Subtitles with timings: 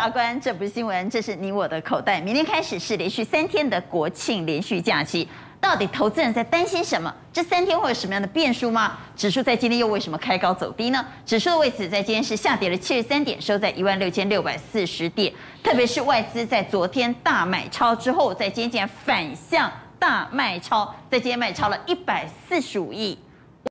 [0.00, 2.18] 阿关，这不是新闻，这是你我的口袋。
[2.22, 5.28] 明天开始是连续三天的国庆连续假期，
[5.60, 7.14] 到底投资人在担心什么？
[7.30, 8.96] 这三天会有什么样的变数吗？
[9.14, 11.04] 指数在今天又为什么开高走低呢？
[11.26, 15.30] 指数的位置在今天是下跌了七十三点，收在一万六千六百四十点。
[15.62, 23.18] 特别是外资在昨天大买超之后，在今天反向大卖超，在今天卖超了一百四十五亿。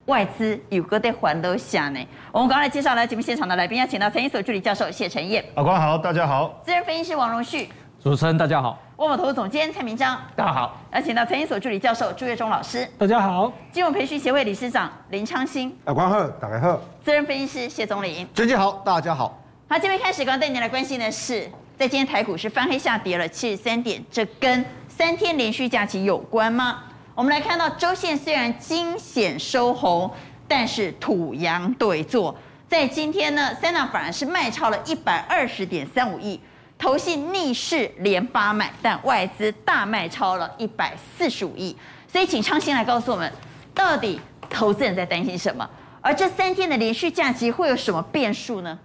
[0.10, 2.00] 外资有个在还都下呢。
[2.32, 5.46] 我们刚才介绍来节目现场的来宾，要请到财经所助理教授谢晨彦。
[5.54, 6.60] 阿关好，大家好。
[6.66, 7.70] 资深分析师王荣旭。
[8.04, 8.80] 主持人大家好。
[8.96, 10.20] 万宝投资总监蔡明章。
[10.36, 10.76] 大家好。
[10.92, 12.90] 要请到财经所助理教授朱月忠老师。
[12.98, 13.54] 大家好。
[13.72, 15.72] 金融培训协会理事长林昌兴。
[15.86, 16.82] 阿关好，大家好。
[17.04, 18.28] 资深分析师谢宗林。
[18.34, 19.40] 娟姐好，大家好。
[19.68, 26.86] 好，这边开始，刚刚带您来关心的是，在今天台股是翻黑下跌了七十三点，这跟三天连续假期有关吗？
[27.20, 30.10] 我们来看到周线虽然惊险收红。
[30.48, 32.36] 但是土洋对坐，
[32.68, 36.40] 在今天呢，三大反而是卖超了一百二十点三五亿，
[36.76, 41.78] 投信逆势连八买，但外资大卖超了一百四十五亿，
[42.08, 43.32] 所以请昌兴来告诉我们，
[43.76, 45.70] 到底投资人在担心什么？
[46.02, 48.80] 而这三天的连续假期会有什么变数呢？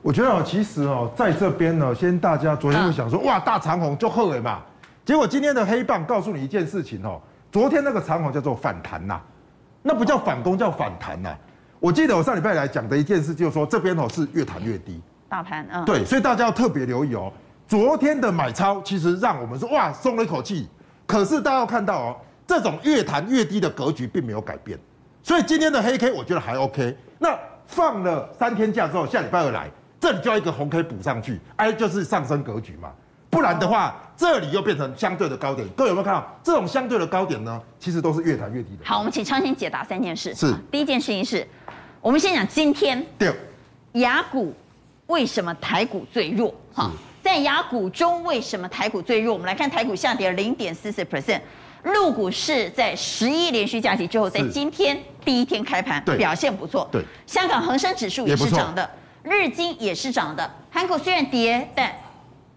[0.00, 4.60] 我觉得哦，其实哦，在这边呢，先大家昨天会想说，哇，大长虹就好了嘛，
[5.04, 9.20] 结果今天的黑棒告诉你一件事情哦，昨天那个长虹叫做反弹呐。
[9.82, 11.38] 那不叫反攻，叫反弹呐、啊！
[11.78, 17.32] 我记得我上礼拜来讲的一件事，就是说这边哦是越弹越低，大盘啊，对，所以大家要特别留意哦。
[17.66, 20.68] 昨天的买超其实让我们说哇松了一口气，
[21.06, 24.78] 可是大家要看到哦，这种越弹越低的格局并没有改变，
[25.22, 26.94] 所以今天的黑 K 我觉得还 OK。
[27.18, 27.34] 那
[27.66, 32.90] 放了三天假之后，下礼拜二来，这里就要一个红 K 补上去，哎，就是上升格局嘛。
[33.30, 35.66] 不然的话，这里又变成相对的高点。
[35.76, 37.62] 各位有没有看到这种相对的高点呢？
[37.78, 38.84] 其实都是越弹越低的。
[38.84, 40.34] 好，我们请昌兴解答三件事。
[40.34, 41.46] 是，第一件事情是，
[42.00, 43.06] 我们先讲今天。
[43.16, 43.32] 对。
[43.92, 44.52] 雅股
[45.06, 46.52] 为什么台股最弱？
[46.74, 46.90] 哈，
[47.22, 49.32] 在雅股中为什么台股最弱？
[49.32, 51.40] 我们来看台股下跌零点四四 percent，
[51.84, 56.88] 陆股市在十一连续假期之后，在今天第一天开盘表现不错。
[56.90, 57.02] 对。
[57.26, 58.90] 香港恒生指数也是涨的，
[59.22, 61.92] 日经也是涨的，韩股虽然跌，但。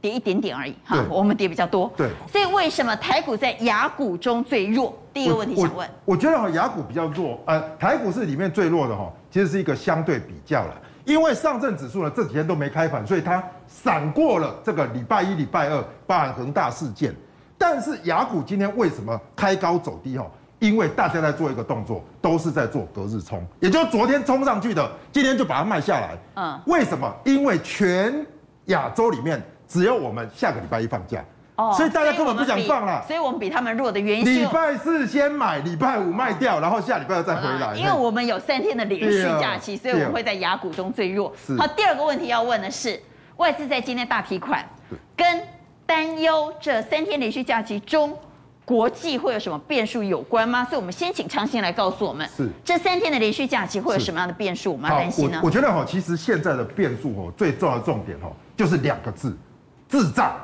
[0.03, 4.94] 跌一点点而已，哈，我们跌比较多，对，所以为什么台股在雅股中最弱？
[5.14, 10.75] 第一个问题想问，我，我觉得哈雅股比较弱，呃，台股是里面最弱的哈，其实是一个相对比较了，
[11.06, 17.16] 因为上证指数呢这几天都没开盘，所以它闪过了这个礼拜一、礼拜二包含恒大事件，
[17.58, 20.30] 但是雅股今天为什么开高走低哈？
[20.59, 27.09] 因为大家在做一个动作，都是在做隔日冲，也就是昨天冲上去的，今天就把它卖下来，嗯，为什么？
[27.24, 28.13] 因为全
[28.66, 29.42] 亚洲里面。
[29.73, 31.25] 只有我们下个礼拜一放假，
[31.56, 37.75] 哦，所以大家根本不想放了，所以我们比他们弱的原因是礼拜四先买，礼拜五卖掉，然后下礼拜二再回来。
[37.75, 41.33] 因为我们有三天的连续假期，所以我们会在雅股中最弱。
[41.57, 43.01] 好，第二个问题要问的是，
[43.38, 44.63] 外资在今天大提款，
[45.17, 45.41] 跟
[45.88, 48.16] 担忧这三天连续假期中
[48.63, 50.63] 国际会有什么变数有关吗？
[50.63, 54.72] 所以我们先请昌兴来告诉我们，是这三天的连续假期会有什么样的变数？
[54.72, 55.41] 我们要担心呢？
[55.44, 59.35] 我觉得哈，其实现在的变数哦，最重要的重点哦，就是两个字。
[59.94, 60.36] 滞胀，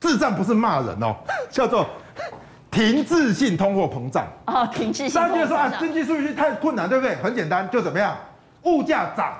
[0.00, 1.14] 滞胀不是骂人哦，
[1.48, 1.86] 叫做
[2.72, 4.26] 停滞性通货膨胀。
[4.46, 5.14] 哦，停滞性。
[5.14, 7.14] 大家觉得说啊，经济数据太困难，对不对？
[7.22, 8.16] 很简单，就怎么样，
[8.64, 9.32] 物价涨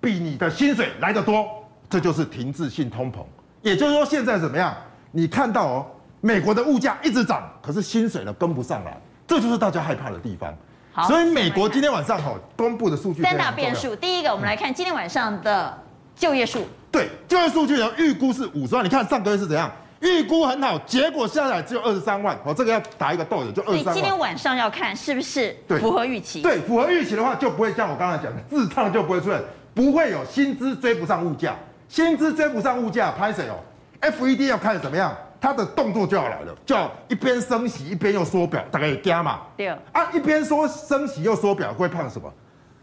[0.00, 1.44] 比你的薪水来得多，
[1.90, 3.16] 这就是停滞性通膨。
[3.62, 4.72] 也就是说，现在怎么样？
[5.10, 5.86] 你看到哦，
[6.20, 8.96] 美国的物价一直涨，可是薪水呢跟不上来，
[9.26, 10.54] 这就是大家害怕的地方。
[10.92, 13.96] 好，所以美国今天晚上哈公布的数据，三大变数。
[13.96, 15.76] 第一个，我们来看今天晚上的
[16.14, 16.64] 就业数。
[16.92, 19.70] 对，就业数据的预估是五十万，你看上个月是怎样？
[20.00, 22.36] 预估很好，结果下来只有二十三万。
[22.44, 23.94] 哦，这个要打一个逗点，就二十三万。
[23.94, 26.42] 今天晚上要看是不是符合预期？
[26.42, 29.40] 对，符合预期的话，就不会像我刚才讲的，滞胀就不会出现，
[29.74, 31.56] 不会有薪资追不上物价，
[31.88, 33.54] 薪资追不上物价，拍谁哦
[34.02, 35.16] ？FED 要看怎么样？
[35.40, 39.40] 它的动作就要来了，就要一边升息一边又缩表，大概也加嘛。
[39.56, 39.78] 对啊，
[40.12, 42.32] 一边说升息又缩表，会判什么？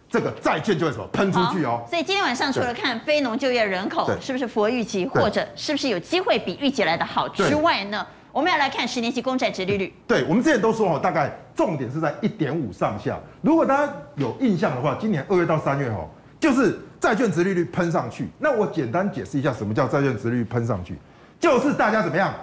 [0.10, 9.94] 这个债券就会什么喷出去哦，所以今天晚上除了看非农就业人口是不是符合预期，或者是不是有机会比预期来的好之外呢，我们要来看十年期公债殖利率。
[10.08, 13.20] 对，我们之前都说哦，大概重点是在一点五上下。
[13.42, 16.10] 如果大家有印象的话，今年二月到三月哦，
[16.40, 18.28] 就是债券殖利率喷上去。
[18.40, 20.98] 那我简单解释一下，什么叫债券殖利率喷上去？
[21.40, 22.34] 就是大家怎么样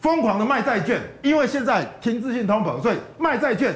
[0.00, 3.72] 疯狂的卖债券，因为现在停滞性通膨，所以卖债券。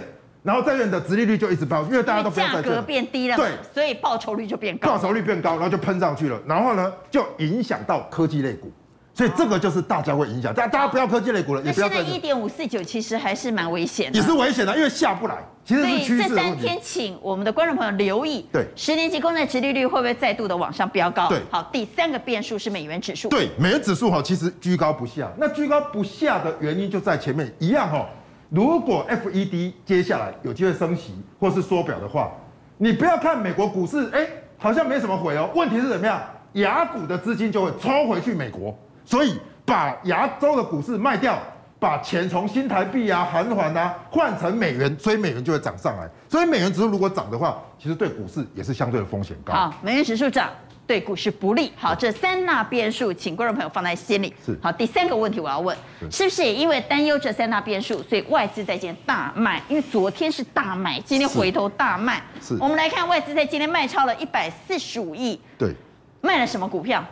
[0.47, 8.71] 然后债券的殖利率就一直飙，因为大家都不要债券，价格变低了，对，所以报酬率就变高，报酬率变高，然后就喷上去了，然后呢，就影响到科技类股，
[9.13, 11.89] 所以这个就是大家会影响，大大家不要科技类股了，也不要。
[11.89, 16.37] 现在一点五四九其实还是蛮危险的，也是危险的，因为下不来，其实是趋势的问题。
[16.37, 21.29] 这三天，请我们的观众朋友留意，对，十年期公债殖利率会不会再度的往上飙高？
[21.29, 25.29] 对，好，第三个变数是美元指数，对，美元指数哈，其实居高不下。
[25.39, 28.07] 那居高不下的原因就在前面一样哈，
[28.49, 32.31] 如果 FED 接下来有机会升息或是缩表的话，
[32.79, 34.27] 你不要看美国股市，哎，
[34.59, 35.51] 好像没什么回哦。
[35.55, 36.21] 问题是怎么样？
[36.55, 41.39] 亚股的资金就会抽回去美国，所以把亚洲的股市卖掉，
[41.79, 46.09] 把钱从新台币啊、韩元啊换成美元，所以美元就会涨上来。
[46.29, 49.53] 所以美元指数如果涨的话，其实对股市也是相对的风险高。
[49.53, 50.49] 好，美元指数涨
[50.87, 51.73] 对股市不利。
[51.77, 54.33] 好，这三大变数，请观众朋友放在心里。
[54.44, 54.59] 是。
[54.62, 55.77] 好，第三个问题我要问，
[56.11, 59.62] 是不是也因为担忧这三大变数，所以外资在今天大卖？
[59.69, 62.23] 因为昨天是大买，今天回头大卖。
[62.41, 62.56] 是。
[62.61, 65.41] 我们来看外资在今天卖超了一百四十五亿。
[65.59, 65.75] 对。
[66.21, 67.05] 卖了什么股票？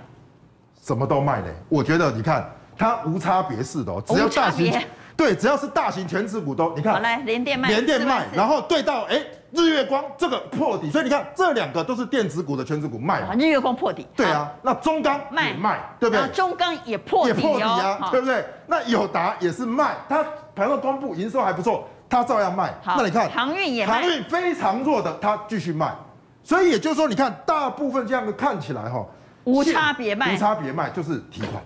[0.82, 1.54] 什么都卖嘞。
[1.68, 4.72] 我觉得你看它无差别式的哦，只要大型
[5.16, 6.94] 对，只要是大型全指股都你看。
[6.94, 9.20] 好来，联电卖，连电卖，然后对到哎
[9.52, 13.22] 日月光这个破底，所以你看这两个都是电子股的全指股卖。
[13.36, 14.06] 日月光破底。
[14.16, 16.26] 对啊，那中钢也卖，对不对？
[16.28, 18.44] 中钢也破底，也破底啊，对不对？
[18.66, 20.24] 那友达也是卖，它
[20.54, 22.74] 盘后公布营收还不错，它照样卖。
[22.84, 25.94] 那你看航运也卖，航运非常弱的，它继续卖。
[26.42, 29.06] 所以也就是说，你看大部分这样的看起来哈，
[29.44, 31.62] 无差别卖，无差别卖就是提款，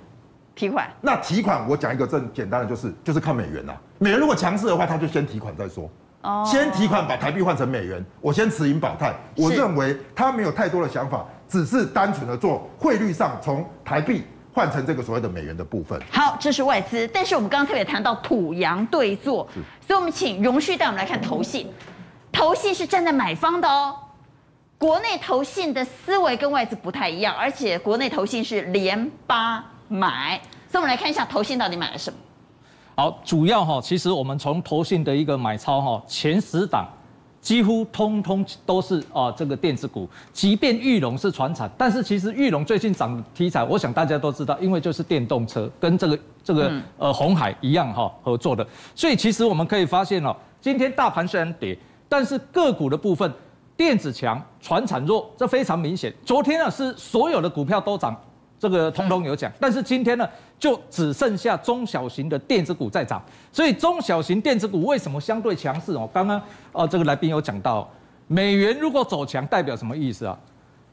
[0.58, 0.90] 提款。
[1.00, 3.72] 那提款我讲一个正简单的，就是就是看美元呐。
[3.98, 5.88] 美元如果强势的话，他就先提款再说。
[6.22, 6.44] 哦。
[6.44, 9.14] 先提款把台币换成美元，我先持盈保泰。
[9.36, 16.00] 我认为他没有太多的想法，只是单纯的做汇率上从台币换成这个所谓的美元的部分。
[16.10, 17.08] 好，这是外资。
[17.14, 19.48] 但是我们刚刚特别谈到土洋对坐，
[19.86, 21.68] 所以我们请荣旭带我们来看投信。
[22.32, 23.94] 投信是站在买方的哦。
[24.76, 30.40] 国内投信的思维跟外资不太一样，而且国内投信是连八买，
[30.70, 32.18] 所以我们来看一下投信到底买了什么。
[32.94, 36.86] 好，主要哈，其实我们从投信的一个买超哈，前十档
[37.40, 53.32] 几乎通通都是啊这个电子股，即便玉龙是传产，但是其实玉龙最近涨题材，我想大家都知道，因为就是电动车跟这个这个呃红海一样哈合作的，所以其实我们可以发现哦，今天大盘虽然跌，但是个股的部分。
[53.76, 56.12] 电子强，传产弱，这非常明显。
[56.26, 58.12] 昨天啊是所有的股票都涨，
[58.58, 59.50] 这个通通有讲。
[59.60, 60.28] 但是今天呢，
[60.58, 63.22] 就只剩下中小型的电子股在涨。
[63.52, 66.08] 所以中小型电子股为什么相对强势哦？
[66.12, 66.40] 刚刚
[66.72, 67.88] 哦，这个来宾有讲到，
[68.26, 70.38] 美元如果走强，代表什么意思啊？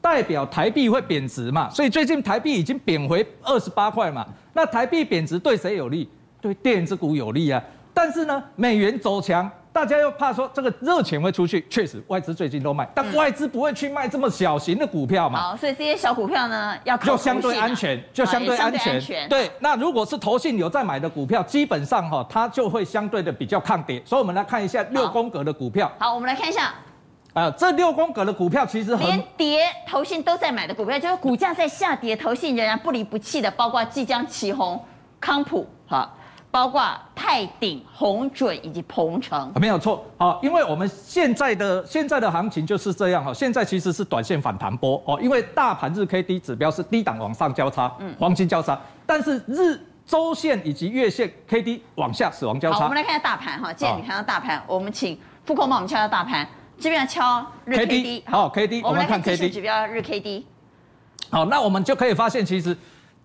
[0.00, 1.68] 代表台币会贬值嘛。
[1.70, 4.26] 所以最近台币已经贬回二十八块嘛。
[4.52, 6.08] 那台币贬值对谁有利？
[6.40, 7.62] 对电子股有利啊。
[7.92, 9.50] 但是呢，美元走强。
[9.76, 15.38] 大家又怕说这个热钱会出去，确实外资最近都卖，但外资不会去卖这么小型的股票嘛？
[15.38, 19.28] 好，所以这些小股票呢，要就相对安全，就相对安全。
[19.28, 24.02] 对，那如果是投信有在买的股票，基本上哈，它就会相对的比较抗跌。
[24.06, 25.92] 所以我们来看一下六宫格的股票。
[25.98, 26.72] 好，我们来看一下，
[27.34, 34.82] 啊，这六宫格的股票其实很连跌，投信都在买的股票，就是股价在下跌，投信仍然不离不弃的，包括即将起红、
[35.20, 36.10] 康普，哈。
[36.56, 36.82] 包括
[37.14, 40.02] 泰鼎、红准以及鹏程，没有错。
[40.16, 43.30] 好，因为我们现在的现在的行情就是这样哈。
[43.34, 52.78] 现在其实是短线反弹波哦，因为大盘日 K D 指标是低档往上交叉，嗯，黄金交叉，但是日周线以及月线 K D 往下死亡交叉。
[52.78, 53.70] 好，我们来看一下大盘哈。
[53.70, 56.48] 既然你看到大盘，我们请副控帮我们敲一下大盘，
[56.80, 58.24] 这边要敲日 K D。
[58.26, 60.46] 好，K D，我们来看 K D 指标日 K D。
[61.28, 62.74] 好，那我们就可以发现，其实。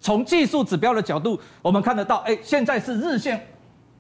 [0.02, 3.48] 从技术指标的角度，我们看得到，哎，现在是日线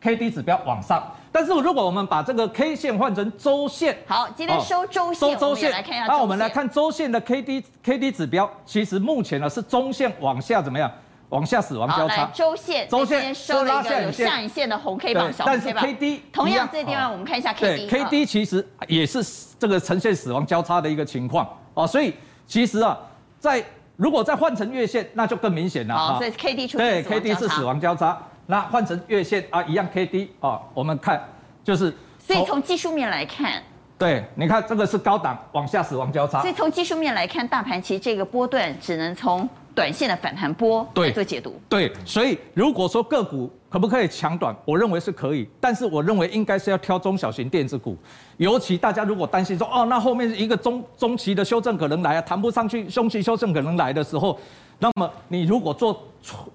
[0.01, 6.08] K D 指标往上，但是如果我们把这个 K 线换成周线，好，今天收周线，收周线，来看一下。
[6.08, 10.91] 那我们来看周线的 K D K D 指标，其实目前呢是中线往下怎么样？
[11.29, 12.29] 往下死亡交叉。
[12.34, 15.84] 周线，周线收了一个有下影线的红 K 棒，小红 K 棒。
[15.84, 17.88] 但是 K D 同样这地方我们看一下 K D。
[17.88, 19.24] K D 其实也是
[19.58, 22.13] 这个呈现死亡交叉的一个情况哦，所以
[22.46, 23.00] 其实啊，
[23.39, 23.63] 在
[24.01, 25.96] 如果再换成月线，那就更明显了。
[25.96, 28.17] 好，所以 K D 出现对 K D 是死亡交叉。
[28.48, 31.24] 那换成月线啊，一样 K D 啊，我们看
[31.63, 31.96] 就是。
[32.17, 33.62] 所以从技术面来看，
[34.00, 36.41] 对，你看这个是高档往下死亡交叉。
[36.41, 41.59] 所以从技术面来看，大盘其实这个波段只能从短线的反弹波来做解读。
[41.67, 43.49] 对，所以如果说个股。
[43.71, 44.53] 可不可以抢短？
[44.65, 47.95] 我认为是可以，但是我认为应该是要挑中小型电子股，
[48.35, 54.37] 尤其大家如果担心说，哦，那后面一个中中期的修正可能来啊，弹不上去，中期修正可能来的时候，
[54.79, 56.05] 那么你如果做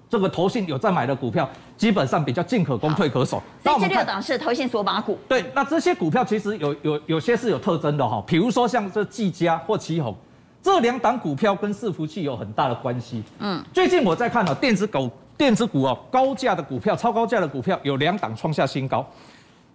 [0.07, 3.41] 这个投信有在买的股票，基本上比较进可攻退可守。
[3.63, 5.17] 所以这六档是投信所把股。
[5.27, 10.13] 对，那这些股票其实有有有些是有特征的哈，比如说像这技嘉或奇鋐。
[10.61, 13.23] 这两档股票跟伺服器有很大的关系。
[13.39, 19.05] 嗯，最近我在看哦，电子股电子股哦，高价的股票、超高价的股票有两档创下新高，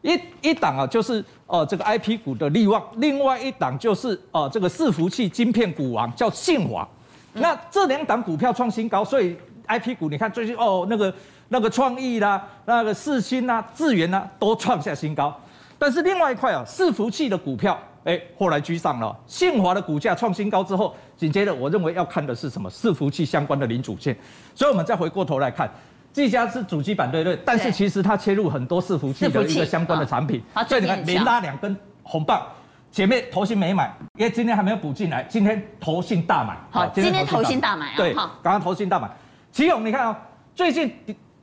[0.03, 6.87] 一一档啊就是呃这个 IP 股的力旺，另外一档就是呃这个伺服器晶片股王叫信驊。
[7.33, 9.35] 那这两档股票创新高，所以
[9.69, 11.15] IP 股你看最近哦那个
[11.49, 15.35] 那个创意啦、那个世新啦、智元啦都创下新高，
[15.79, 17.79] 但是另外一块啊伺服器的股票。
[18.05, 19.17] 哎，后来居上了。
[19.27, 22.71] 信华的股价创新高之后，紧接着我认为要看的是什么？
[22.71, 24.17] 伺服器相关的零组件。
[24.55, 25.71] 所以，我们再回过头来看，
[26.13, 27.39] 技嘉是主机板对不对？
[27.45, 30.43] 但是其实它切入很多伺服器的一个相关的产品。
[30.53, 32.43] 好，所以你看连拉两根红棒，
[32.91, 36.57] 前面投信没买，因为今天还没有补进来，今天投信大买。
[36.71, 37.97] 好，今天投信大买啊。
[37.97, 39.09] 对，刚刚投信大买。
[39.53, 40.17] 奇勇，你看哦，
[40.55, 40.93] 最近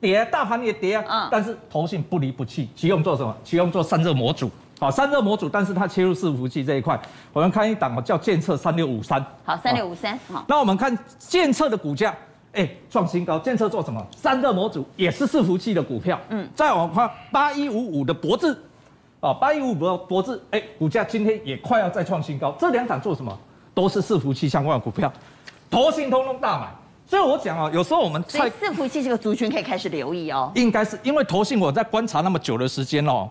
[0.02, 2.70] 跌，大盘也跌啊，嗯，但是投信不离不弃。
[2.76, 3.36] 奇勇做什么？
[3.44, 4.52] 奇勇做散热模组。
[4.80, 6.98] 好，散热模组，但是它切入伺服器这一块，
[7.34, 9.24] 我们看一档叫建测三六五三。
[9.44, 10.18] 好，三六五三。
[10.32, 12.16] 好，那我们看建测的股价，
[12.54, 13.38] 哎，创新高。
[13.40, 14.02] 建测做什么？
[14.16, 16.18] 散热模组也是伺服器的股票。
[16.30, 16.48] 嗯。
[16.56, 18.58] 再往看八一五五的博智，
[19.20, 22.56] 啊，八一五五的博智，哎，股价今天也快要再创新高。
[22.58, 23.38] 这两档做什么？
[23.74, 25.12] 都是伺服器相关的股票，
[25.70, 26.68] 投信通通大买。
[27.06, 30.52] 所以我讲啊，有时候我们在伺服器这个族群可以开始留意哦。
[30.56, 33.30] 应该是因为投信我在观察那么久的时间哦。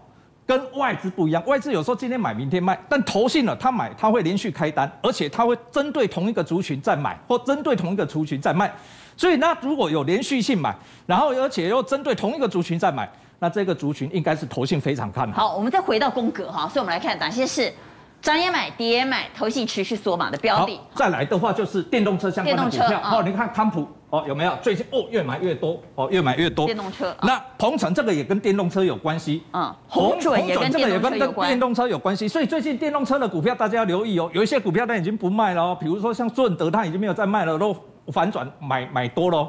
[0.48, 8.72] 跟外资不一样，外资有时候今天买，明天卖，但投信呢，他买他会连续开单，而且他会针对同一个族群再买，或针对同一个族群再卖。
[9.14, 10.74] 所以那如果有连续性买，
[11.04, 13.06] 然后而且又针对同一个族群再买，
[13.40, 15.48] 那这个族群应该是投信非常看好。
[15.48, 17.70] 好，我们再回到宫格哈，所以我们来看哪些是
[18.20, 20.78] 涨也买，跌也买，投信持续锁码的标的。
[20.94, 23.86] 再来的话就是电动车相关的股票，好，你看康普。
[24.10, 27.14] 哦，有没有最近哦越买越多哦越买越多电动车？
[27.24, 37.76] 那鹏程这个也跟电动车有关系，嗯，红准也跟电动车有关系，所以最近电动车的股票大家要留意哦，有一些股票它已经不卖了哦，比如说像顺德它已经没有再卖了，都
[38.10, 39.46] 反转买买多了。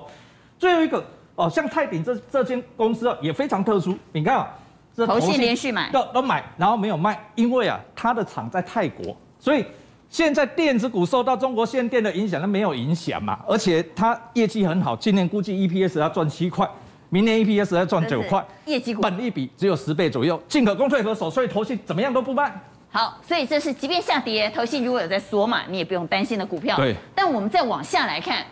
[0.58, 1.02] 最后一个
[1.36, 4.50] 哦，像泰鼎这这间公司也非常特殊，你看啊，
[5.00, 9.66] 这投信连续买都都买，然后没有卖，因为啊它的厂在泰国，所以。
[10.12, 13.38] 现在电子股受到中国限电的影响，它没有影响嘛？
[13.48, 16.68] 而且它业绩很好，今年估计 EPS 要赚七块，
[17.10, 22.52] 明年 EPS 要赚九块，业绩股本利比只有十倍左右，进可攻退可守，所以投信怎么样都不卖。
[22.90, 26.76] 好，所以这是即便下跌，投信如果有在锁码，你也不用担心的股票。
[26.76, 26.96] 对。
[27.14, 28.44] 但我们再往下来看，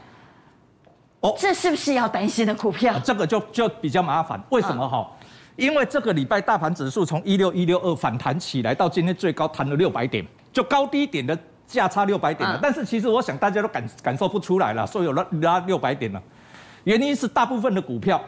[1.22, 2.94] 哦，这是不是要担心的股票？
[3.04, 5.10] 这个就就比较麻烦，为什么哈？
[5.17, 5.17] 嗯、
[5.58, 10.26] 因为这个礼拜大盘指数从一六一六二反弹起来，到今天最高弹了六百点。
[10.54, 11.38] 就高低点的
[11.68, 16.22] 价差六百点了，嗯、但是其实我想大家都感感受不出来了，说有拉拉六百点了，
[16.84, 18.20] 原因是大部分的股票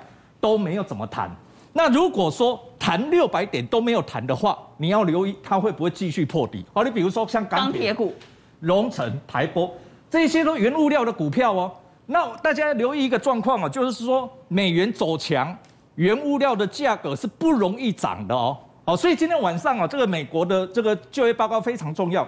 [0.41, 1.33] 都没有怎么弹。
[1.71, 6.65] 那如果说弹六百点都没有弹的话，你要留意它会不会继续破底。
[6.73, 8.13] 好，你比如说像钢铁股、
[8.59, 9.69] 荣成、台玻
[10.09, 11.71] 这些都原物料的股票哦。
[12.05, 15.55] 那大家留意一个状况啊，就是说美元走强，
[15.99, 18.57] 原物料的价格是不容易涨的哦。
[18.85, 22.25] 好，所以今天晚上啊，这个美国的这个就业报告非常重要。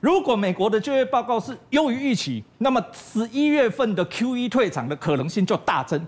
[0.00, 6.02] 如果美国的就业报告是优于预期，那么十一月份的 QE 退场的可能性就大增。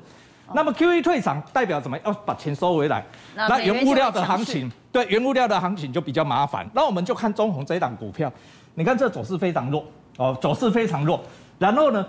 [0.55, 1.99] 那么 QE 退场代表什么？
[2.03, 3.05] 要把钱收回来。
[3.37, 6.67] 那原物料的行情，对原物料的行情就比较麻烦。
[6.73, 8.33] 那我们就看中宏这一档股票，
[8.75, 9.85] 你看这走势非常弱
[10.17, 11.21] 哦，走势非常弱。
[11.59, 12.03] 然后呢，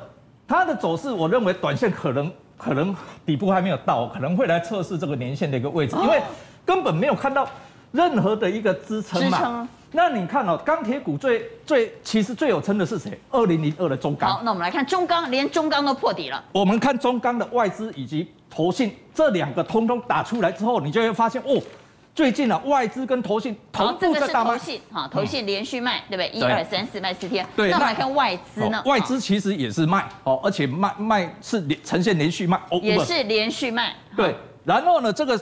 [0.47, 2.31] 它的走势，我认为短线可能
[2.63, 6.21] 可能底部还没有到，可能会来测试这个年线的一个位置，因为
[6.65, 7.47] 根本没有看到。
[7.93, 13.15] 任何的一个支撑嘛，撑那你看哦，钢铁股最最其实最有撑的是谁？
[13.29, 14.31] 二零零二的中钢。
[14.31, 16.43] 好，那我们来看中钢，连中钢都破底了。
[16.53, 21.61] 我们看中钢的外资以及投信这两个通通打出来之后，你就会发现哦，
[22.15, 24.51] 最近啊外资跟投信同步在大卖。
[24.51, 26.29] 投信哈，投信连续卖，对不对？
[26.29, 27.45] 一二三四卖四天。
[27.55, 27.69] 对。
[27.71, 28.81] 那我们来看外资呢？
[28.85, 33.95] 外资其实也是卖哦，而且卖卖是连呈现连续卖哦，也是连续卖。
[34.15, 34.35] 对。
[34.63, 35.39] 然后呢，这个。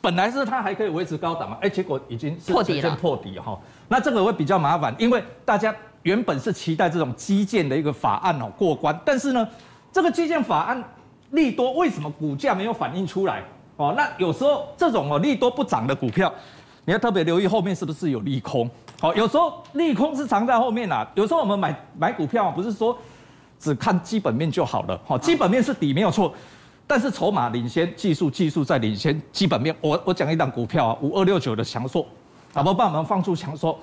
[0.00, 3.56] 本来是它还可以维持高档嘛，哎，结果已经是直接破底哈。
[3.86, 9.48] 那这个会比较麻烦，因为大家原本是期待这种基建的一个法案哦过关，但是呢，
[9.92, 10.82] 这个基建法案
[11.30, 13.44] 利多为什么股价没有反映出来？
[13.76, 16.32] 哦，那有时候这种哦利多不涨的股票，
[16.84, 18.70] 你要特别留意后面是不是有利空。
[19.00, 21.06] 好，有时候利空是藏在后面啊。
[21.14, 22.96] 有时候我们买买股票不是说
[23.58, 26.32] 只看基本面就好了，好，基本面是底没有错。
[26.86, 32.06] 但是筹码领先，技术技术在领先，基本面我我讲一档股票啊，五二六九的强硕，
[32.52, 32.74] 好不好？
[32.74, 33.78] 帮我们放出强硕。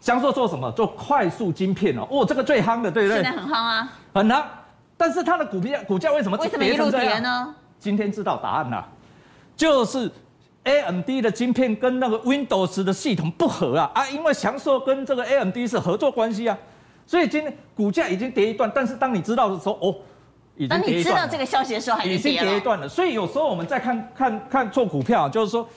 [0.00, 0.70] 强硕做什么？
[0.72, 3.22] 做快速晶片哦，哦，这个最夯的，对不对？
[3.22, 4.44] 现在很夯啊，很夯。
[4.96, 7.54] 但是它的股票股价为什么为什么一路跌呢？
[7.84, 8.88] 今天知道答案了，
[9.54, 10.10] 就是
[10.62, 16.56] AMD 的晶片跟那个 Windows 的系统不合啊啊，因为翔硕跟这个 AMD 是合作关系啊，
[17.06, 18.72] 所以今天股价已经跌一段。
[18.74, 19.94] 但是当你知道的时候，哦。
[20.56, 22.88] 已经当你知道跌一段了这个消息的时候，还已经跌一段了。
[22.88, 25.68] 所以有时候我们在看看看做股票，就是说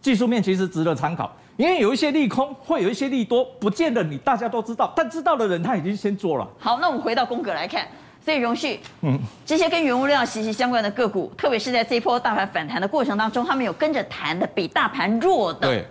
[0.00, 6.46] 技术面其实值得参考，因为有一些利空，会有一些利多，不见得你大家都知道，但知道的人他已经先做了。
[6.58, 7.88] 好，那我们回到宫格来看，
[8.26, 15.60] 所以荣旭，嗯，这些跟原物料息息相关的个股，特别是在这一波大盘反弹的过程当中，他们有跟着弹的，比大盘弱的。
[15.60, 15.86] 对，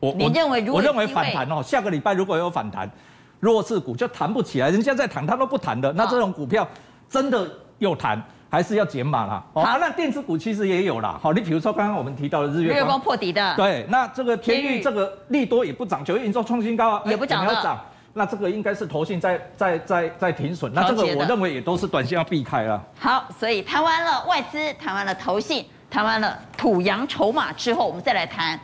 [0.00, 2.90] 我你认为如果我认为反弹哦，下个礼拜如果有反弹，
[3.38, 6.66] 弱势股就弹不起来，人家在弹，他都不弹的，那这种股票
[7.08, 8.20] 真的有弹。
[8.48, 9.44] 还是要减码啦。
[9.52, 11.18] 好，那电子股其实也有啦。
[11.20, 13.54] 好，你比如说刚刚我们提到的日月光，日月光破底的。
[13.56, 17.60] 对，那这个天域这个利多也不涨，九月营收创新高啊，也不涨了。
[17.60, 17.78] 涨，
[18.18, 20.72] 那这个应该是投信在在在在停损。
[20.72, 22.82] 那这个我认为也都是短线要避开了。
[22.98, 28.58] 好，所以谈完了外资，谈完了投信，谈完了土洋筹码之后，我们再来谈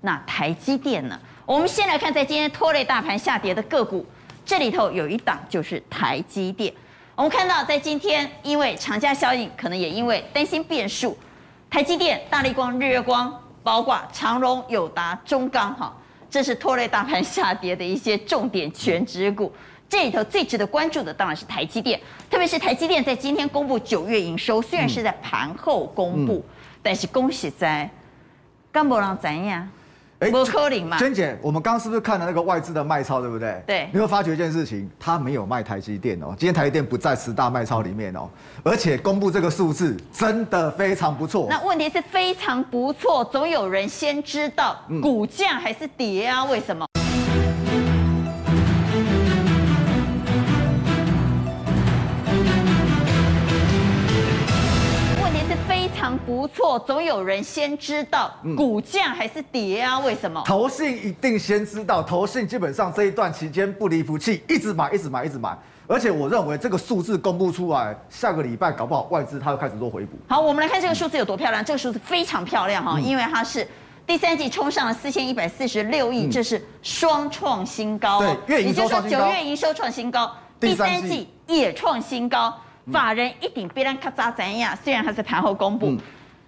[0.00, 1.20] 那台积电呢？
[1.44, 4.06] 我们先来看在今天拖累大盘下跌的个股，
[4.46, 6.72] 这里头有一档就是台积电。
[7.14, 11.14] 我们看到，在今天，因为长假效应，可能也因为担心变数，
[11.68, 15.94] 台积电、大立光、日月光，包括长荣、友达、中钢，哈，
[16.34, 19.52] 这是拖累大盘下跌的一些重点全指股。
[19.88, 26.44] 这里头最值得关注的当然是台积电，特别是台积电在今天公布九月营收，虽然是在盘后公布，
[26.82, 27.88] 但是恭喜在，
[28.72, 29.70] 干不让怎样？
[30.20, 30.96] 哎，不可能嘛！
[30.98, 33.62] 娟姐，我们刚刚是不是看了那个外资的卖超，对不对？
[33.66, 33.88] 对。
[33.92, 36.28] 你会发觉一件事情，他没有卖台积电哦。
[36.38, 38.28] 今天台积电不在十大卖超里面哦，
[38.62, 41.46] 而且公布这个数字真的非常不错。
[41.50, 46.44] 那问题是非常不错，总有人先知道，股价还是跌啊？
[46.44, 46.86] 为什么？
[56.54, 59.98] 错，总有人先知道股价还是跌啊？
[59.98, 60.40] 为什么？
[60.46, 65.56] 投信一定先知道，投信基本上这一段期间不离不弃，一直买，一直买，一直买。
[65.86, 70.16] 而且我认为这个数字公布出来，下个礼拜搞不好外资它又开始做回补。
[70.28, 71.62] 好，我们来看这个数字有多漂亮。
[71.64, 73.66] 这个数字非常漂亮哈，因为它是
[74.06, 78.20] 第三季冲上了四千一百四十六亿，这是双创新高。
[78.20, 79.04] 对，月营收创新高。
[79.04, 82.54] 也就是说九月营收创新高，第三季也创新高。
[82.92, 84.76] 法人一定别人咔嚓怎样？
[84.84, 85.98] 虽然它是盘后公布，嗯、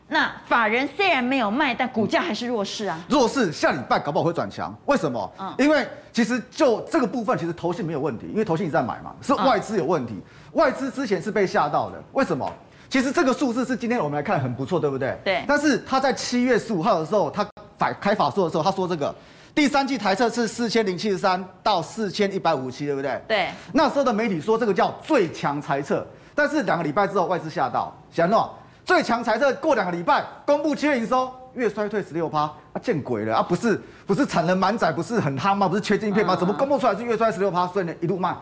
[0.09, 2.99] 那法人虽然没有卖，但股价还是弱势啊。
[3.09, 4.73] 弱势，下礼拜搞不好会转强。
[4.87, 5.33] 为什么？
[5.39, 10.15] 嗯，因为其实就这个部分，其实投信没有问题，因为投信一直在买嘛，是外资有问题。
[10.15, 12.49] 嗯、外资之前是被吓到的，为什么？
[12.89, 15.19] 其实这个数字是今天我们来看很不错，对不对？
[15.25, 15.45] 对。
[15.49, 17.45] 但是他在七月十五号的时候，他
[17.77, 19.13] 反开法说的时候，他说这个
[19.57, 23.21] 第三季台测是四千零七十三到四千一百五十七，对不对？
[23.27, 23.49] 对。
[23.73, 26.07] 那时候的媒体说这个叫最强财测。
[26.33, 28.49] 但是两个礼拜之后，外资吓到，想喏，
[28.87, 33.43] 最强财测过两个礼拜公布七月营收，月衰退十六趴，啊见鬼了啊！
[33.43, 35.67] 不是不是产能满载，不是很夯吗？
[35.69, 36.37] 不是缺晶片吗？
[36.37, 37.67] 怎么公布出来是月衰十六趴？
[37.67, 38.33] 所以呢一路卖，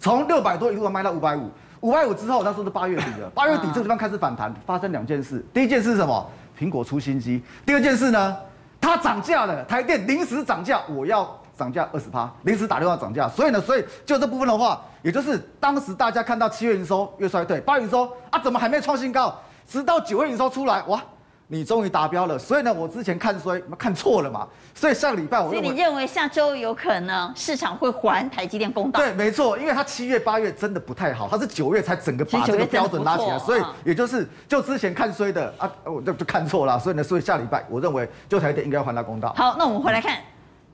[0.00, 1.50] 从六百多一路卖到五百五，
[1.80, 6.26] 五百五之后那时候是八月底了，八月底这个地方开始反弹，发生两件事，第一件事是什么？
[6.58, 8.34] 苹果出新机，第二件事呢，
[8.80, 11.38] 它涨价了，台电临时涨价，我要。
[11.54, 19.38] 涨价二十趴，临时打电话涨价，所以呢，所以就这部分的话，也就是当时大家看到七月营收月衰退，八月营收啊，怎么还没创新高？
[19.72, 21.02] 直到九月营收出来，哇，
[21.46, 22.38] 你终于达标了。
[22.38, 29.00] 所以呢，我之前看衰看错了嘛，所以下个礼拜我所以你认为下周有可能市场会还台积电公道？
[29.00, 39.32] 对，没错，因为它七月八月真的不太好，它是九月才整个把这个标准拉起来，所以也就是就之前看衰的啊，我就就看错了，所以呢，所以下礼拜我认为就台电应该要还他公道。
[39.34, 40.18] 好，那我们回来看。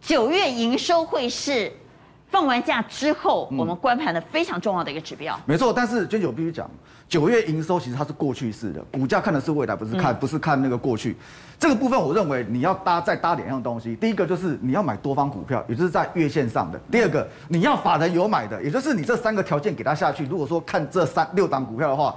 [0.00, 1.72] 九月营收会是
[2.30, 5.38] 放完假之后，我们观盘的非常重要的一个指标。
[5.46, 6.70] 没错，但是娟姐我必须讲，
[7.08, 11.16] 九月营收其实它是过去式的，股价看的是未来，不是看不是看那个过去。
[11.58, 20.26] 这个部分我认为你要搭再搭两样东西，第一个就是你要买多方股票，也就是在月线上的；第二个你要法人有买的，也就是你这三个条件给它下去。
[20.26, 22.14] 如果说看这三六档股票的话，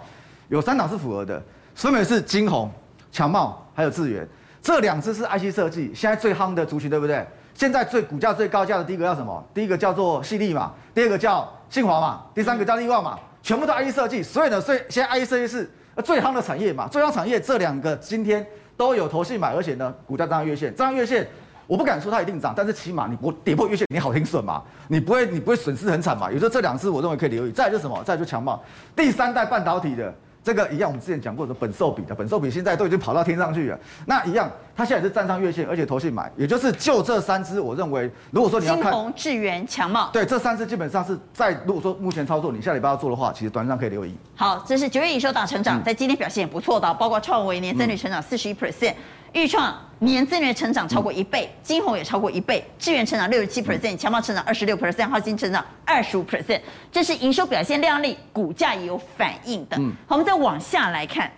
[0.49, 1.41] 有三档是符合的，
[1.73, 2.69] 分别是金红、
[3.11, 4.27] 强茂还有智源，
[4.61, 7.25] 这两只是 IC 设计现在最夯的族群，对不对？
[7.53, 9.43] 现在最股价最高价的第一个叫什么？
[9.53, 14.23] 第一个叫做矽力嘛，第二个叫信华嘛，第三个叫力旺嘛，全部都 IE 设计。
[14.23, 15.69] 所以呢，所以现在 IE 设计是
[16.03, 21.27] 最夯的产业嘛，最夯产业这两个今天都有投信买，而且呢，股价站上月线，站上月线，
[21.67, 26.31] 我不敢说它一定涨，但是起码你不跌破月线，你好停损嘛，你不会你不会损失很惨嘛。
[26.31, 27.51] 有时候这两次我认为可以留意。
[27.51, 28.03] 再来就是什么？
[28.03, 28.63] 再来就强茂，
[28.95, 30.13] 第三代半导体的。
[30.43, 33.79] 这个一样，我们之前讲过的本寿比的本寿比现在都已经跑到天上去了。
[34.07, 44.15] 那一样，它现在也是站上月线，而且投信买，也就是就这三只，我认为，如果说你要看金宏、智源、强茂，对，这三只基本上是在如果说目前操作，你下礼拜要做的话，其实短线上可以留意。
[44.35, 48.95] 好，这是九月营收大成长，在今天表现也不错的，包括创维年增率成长四十一 percent，
[49.33, 56.59] 钰创年增率成长超过一倍，金红也超过一倍，智源成长六十七 percent，强茂成长二十六 percent，浩晶成长二十五 percent，
[56.91, 59.77] 这是营收表现亮丽，股价也有反应的。
[59.79, 61.31] 嗯，好，我们再往下来看，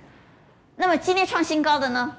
[0.76, 2.12] 那么今天创新高的呢？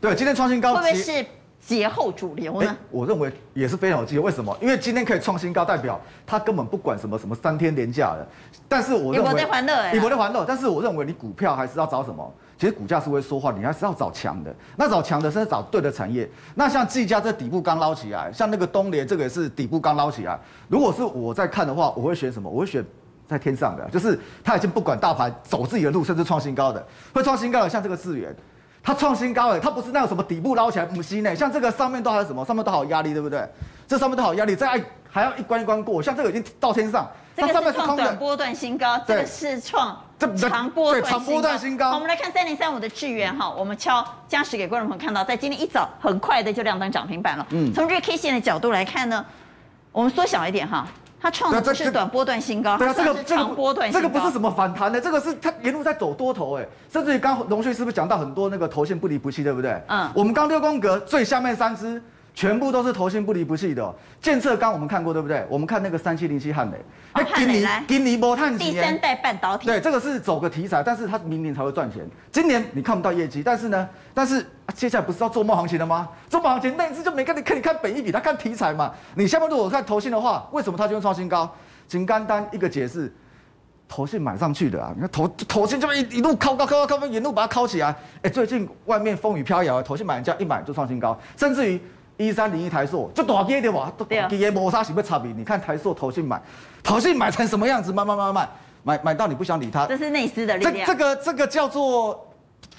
[0.00, 1.24] 对，今天创新高会不会是？
[1.60, 2.74] 节后主流呢？
[2.90, 4.24] 我认为也是非常有机会。
[4.24, 4.56] 为什么？
[4.62, 8.26] 因为今天可以创新高，代表它根本不管什么什么三天连假的。
[8.66, 10.42] 但是我认为，你不在欢乐，你不在欢乐。
[10.48, 12.34] 但是我认为你股票还是要找什么？
[12.60, 14.54] 其实股价是会说话，你还是要找强的。
[14.76, 16.28] 那找强的是找对的产业。
[16.54, 20.38] 那像技嘉这底部刚捞起来，像那个东联这个也是底部刚捞起来。
[20.68, 22.50] 如果是我在看的话，我会选什么？
[22.50, 22.84] 我会选
[23.26, 28.36] 在天上的，就是它已经不管大盘走自己的路，甚至创新高的，会创新高的，像这个智原。
[28.82, 33.42] 它创新高哎，它不是那种什么底部捞起来母鸡呢，像这个上面都还有什么，上面都好有压力，对不对？
[33.88, 39.98] 这上面都好有压力，再还要一关一关过，像这个已经到天上，它上面是创短波段新高，这个是创
[40.36, 41.90] 长波段长波段新高。
[41.90, 47.46] 好，我们来看三零三五的智源哈，我们敲加时给观众朋友看到，在今天一早很快的就亮灯涨停板了。
[47.50, 49.24] 嗯，从日 K 线的角度来看呢，
[49.92, 50.86] 我们缩小一点哈。
[51.22, 59.78] 它创的是短波段新高，对啊，这个长波段这个不是什么反弹的，这个是它一路在走多头哎，甚至于刚龙旭是不是讲到很多那个头线不离不弃，对不对？
[59.88, 62.02] 嗯，我们刚六宫格最下面三只。
[62.40, 65.44] 全部都是投信不离不弃的，建测刚我们看过对不对？
[65.46, 66.76] 我们看那个三七零七汉磊，
[67.12, 72.00] 哦，汉磊来，给你波碳第三代半导体，对，这个是走个题材，但是它明年才会赚钱，
[72.32, 76.08] 今年你看不到业绩，但是呢，但是、啊、接下来不是要做梦行情了吗？
[76.30, 78.90] 做梦行情那一次就没跟你看，你看本一比，他看题材嘛。
[79.14, 81.54] 你下面如果看投信的话，为什么它就会创新高？
[81.86, 83.12] 仅简单一个解释，
[83.86, 87.94] 投信买上去的啊，你看投投信这么一一路靠高靠高靠高，一路把它靠起来。
[88.22, 91.78] 哎，最近外面风雨飘摇，投信买人家一买就创新高，甚至于。
[92.26, 95.32] 一三零一台塑就大跌的哇，都跌也没啥什么差别。
[95.32, 96.40] 你看台塑投信买，
[96.82, 97.92] 投信买成什么样子？
[97.92, 98.48] 慢慢慢慢
[98.82, 99.86] 买买到你不想理它。
[99.86, 100.86] 这是内资的力量。
[100.86, 102.26] 这这个这个叫做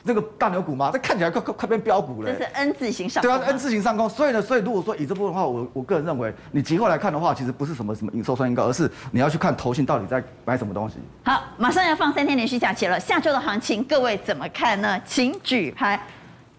[0.04, 0.90] 那个大牛股吗？
[0.94, 2.32] 这看起来快快快变标股了。
[2.32, 3.22] 这是 N 字形上。
[3.22, 4.10] 对啊，N 字形上攻。
[4.10, 10.96] 所以呢，所以如果说以这部分的话，我我个人认为，你结构来看的话，其实不是什么什么营收创新高，而是你要去看投信到底在买什么东西。
[11.24, 15.00] 好，马上要放三天连续假期了，下周的行情各位怎么看呢？
[15.06, 16.00] 请举牌。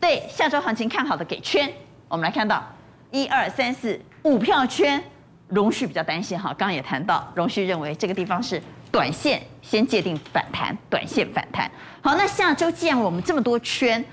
[0.01, 1.73] 对下周行情看好的给圈。
[2.13, 2.63] 我们来看到。
[3.11, 5.03] 一二三四五票圈，
[5.49, 11.71] 荣旭比较担心哈，刚刚也谈到，荣旭认为这个地方是短线先界定反弹，短线反弹。
[12.03, 14.05] 好，那下周既然我们这么多圈，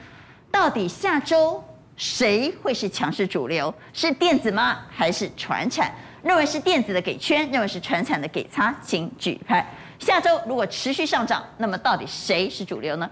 [0.50, 1.62] 到底下周
[1.98, 3.74] 谁会是强势主流？
[3.92, 4.78] 是电子吗？
[4.90, 5.94] 还是传产？
[6.24, 9.66] 认为是电子的给圈，认为是传产的给叉，请举牌。
[10.00, 13.10] 下周如果持续上涨，那么到底谁是主流呢？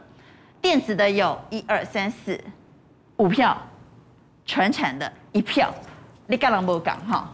[0.62, 2.42] 电子的有一二三四
[3.18, 3.58] 五票。
[4.48, 5.72] 传产的一票，
[6.26, 7.30] 你干嘛不讲哈？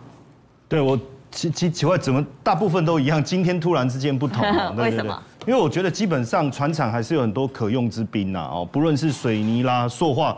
[0.68, 1.00] 对我
[1.32, 3.24] 奇奇奇怪，怎么大部分都一样？
[3.24, 4.44] 今天突然之间不同，
[4.76, 5.22] 为什么？
[5.46, 10.36] 因为我觉得基本上船厂还是有很多可用之兵呐哦，不论是水泥啦、塑化，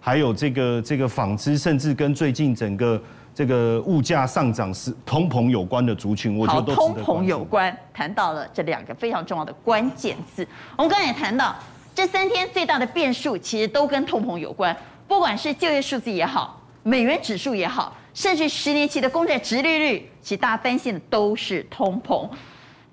[0.00, 3.00] 还有这个这个纺织，甚至跟最近整个
[3.34, 10.46] 这个物价上涨是通膨有关的族群，我觉得都通膨有关，谈到了这两个非常重要的关键字。
[10.76, 11.56] 我们刚才也谈到，
[11.94, 14.76] 这三天最大的变数其实都跟通膨有关。
[15.12, 22.26] 不管是就业数字也好，美元指数也好，甚至十年期的公债殖利率，其实大家担心的都是通膨。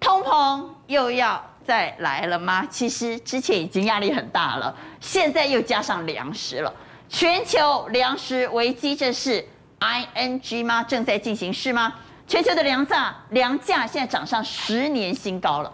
[0.02, 2.68] 通膨又要再来了吗？
[2.70, 6.74] 其实之前已经压力很大了，现在又加上粮食了。
[7.08, 9.42] 全球粮食危机，这是
[9.80, 10.84] ING 吗？
[10.84, 11.96] 正在进行式吗？
[12.28, 15.74] 全球的粮价，粮价现在涨上十年新高了。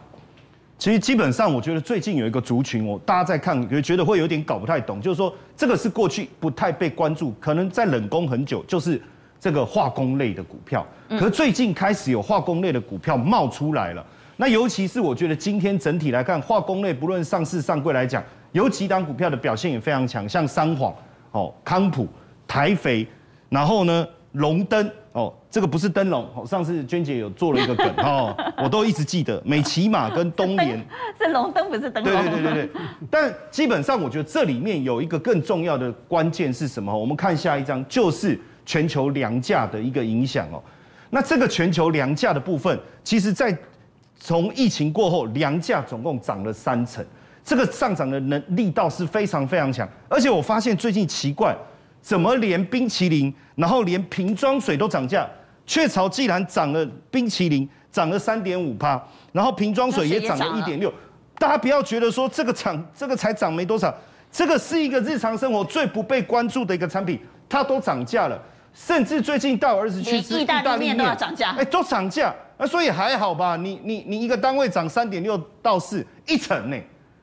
[0.77, 9.01] 其实基本上，我觉得最近有一个族群，我大家在看，也觉得会有点搞不太懂，就是说这个是过去不太被关注，可能在冷宫很久，就是
[9.39, 10.85] 这个化工类的股票。
[11.09, 14.05] 可是最近开始有化工类的股票冒出来了。
[14.35, 20.93] 那尤其是我觉得今天整体来看，化工类不论上市上柜来讲，有几档股票的表现也非常强，像三晃、
[21.31, 22.05] 哦康普、
[22.45, 23.07] 台肥，
[23.47, 24.91] 然后呢龙灯。
[25.15, 29.41] 哦，这个不是灯笼，上次娟姐有做了一个梗 哦，我都一直记得。
[29.45, 30.78] 美琪玛跟东联
[31.17, 32.13] 是龙灯，不是灯笼。
[32.13, 32.82] 对对对对对。
[33.10, 36.93] 但基本上，我觉得这里面有一个更重要的关键是什么？
[36.93, 40.62] 我们看下一张，就是全球粮价的一个影响哦。
[41.10, 43.58] 那这个全球粮价的部分，其实在
[44.19, 47.01] 从疫情过后，粮价总共涨了三成，
[47.41, 49.88] 这个上涨的能力道是非常非常强。
[50.10, 51.56] 而且我发现最近奇怪。
[52.06, 55.28] 怎么连冰淇淋，然后连瓶装水都涨价？
[55.65, 60.94] 雀巢既然涨了，冰淇淋涨了三点五趴，然后瓶装水也涨了一点六。
[61.39, 63.91] 大家不要觉得说这个涨，这个才涨没多少，
[64.32, 68.39] 这个是一个日常生活最不被关注的一个产品，它都涨价了。
[68.72, 72.32] 甚至最近到儿子去吃意大利面都要涨价，哎，都涨价。
[72.60, 73.56] 那所以还好吧？
[73.56, 76.78] 你你你一个单位涨三点六到四，一层呢？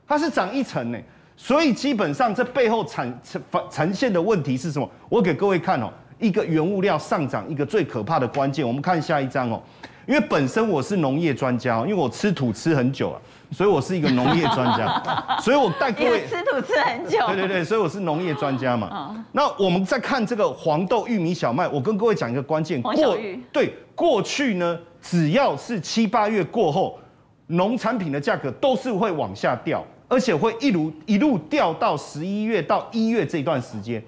[0.08, 0.98] 它是涨一层呢。
[1.42, 4.88] 所以基本上这背后产呈呈现的问题是什么？
[5.08, 8.64] 我给各位看哦，一个原物料上涨一个最可怕的关键。
[8.64, 9.60] 我们看下一张哦，
[10.06, 15.02] 因为本身我是农业专家，因为我吃土吃很久了，所以我是一个农业专家，
[15.42, 17.18] 所以我带各位吃土吃很久。
[17.26, 19.26] 对对对，所以我是农业专家嘛。
[19.32, 22.80] 那我们再看这个黄豆、玉米、小麦，我跟各位讲一个关键。
[22.82, 23.42] 黄小玉。
[23.50, 27.00] 对，过去呢，只要是七八月过后，
[27.48, 29.84] 农产品的价格都是会往下掉。
[30.12, 34.00] 而且会一路一路掉到十一月到一月这段时间，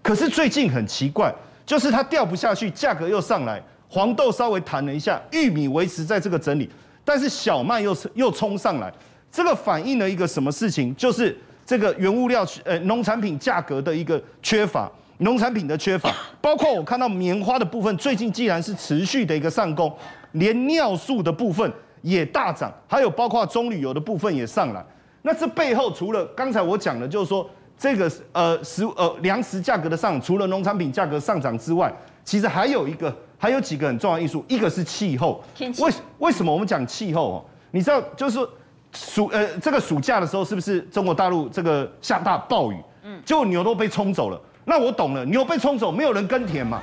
[0.00, 1.30] 可是最近很奇怪，
[1.66, 6.66] 就是它掉不下去，价格又上来，黄豆稍微弹了一下，玉米维持在这个整理，
[7.04, 8.90] 但是小麦又是又冲上来，
[9.30, 10.96] 这个反映了一个什么事情？
[10.96, 19.94] 就是这个原物料呃农产品价格的一个缺乏，农产品的缺乏，包括我看到棉花的部分，最近既然是持续的一个上攻，
[20.32, 21.70] 连尿素的部分
[22.00, 24.82] 也大涨，还有包括棕榈油的部分也上来。
[25.22, 31.92] 那这背后除了刚才我讲的，就是说这个呃食呃粮食价格的上，除了农产品价格上涨之外，
[32.24, 35.42] 其实还有一个还有几个很重要因素，一个是气候。
[35.54, 35.82] 天气。
[35.82, 37.44] 为为什么我们讲气候哦？
[37.70, 38.48] 你知道就是说
[38.92, 42.76] 暑呃这个暑假的时候，是不是中国大陆这个下大暴雨？
[43.02, 43.20] 嗯。
[43.24, 44.40] 结果牛都被冲走了。
[44.64, 46.80] 那我懂了，牛被冲走，没有人耕田嘛，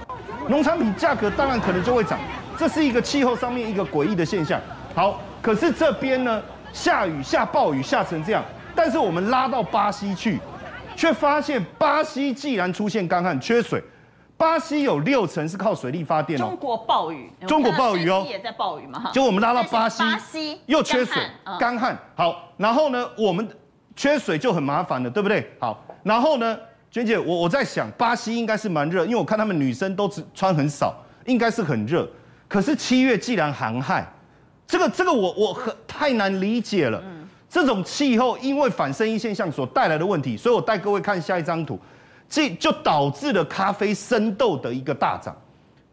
[0.50, 2.20] 农产品价格当然可能就会涨。
[2.58, 4.60] 这是一个气候上面一个诡异的现象。
[4.94, 6.42] 好，可是这边呢？
[6.78, 8.44] 下雨下暴雨下成这样，
[8.76, 10.40] 但是我们拉到巴西去，
[10.96, 13.84] 却发现巴西既然出现干旱缺水，
[14.38, 16.46] 巴西有六成是靠水力发电哦。
[16.46, 19.12] 中国暴雨，中国暴雨哦，也在暴雨嘛哈。
[19.12, 21.20] 就我们拉到巴西，巴西又缺水，
[21.60, 21.98] 干旱。
[22.16, 23.50] 好，然后呢，我们
[23.96, 25.52] 缺水就很麻烦了，对不对？
[25.60, 26.56] 好，然后呢，
[26.92, 30.94] 娟姐，我我在想，巴西应该是蛮热，因为我看他们女生都只穿很少，
[31.26, 32.08] 应该是很热。
[32.48, 34.08] 可是七月既然寒害。
[34.68, 37.02] 这个这个我我很太难理解了，
[37.50, 41.80] 这种气候因为反圣婴现象所带来的问题，所以我带各位看下一张图，
[42.30, 45.34] 这就导致了咖啡生豆的一个大涨，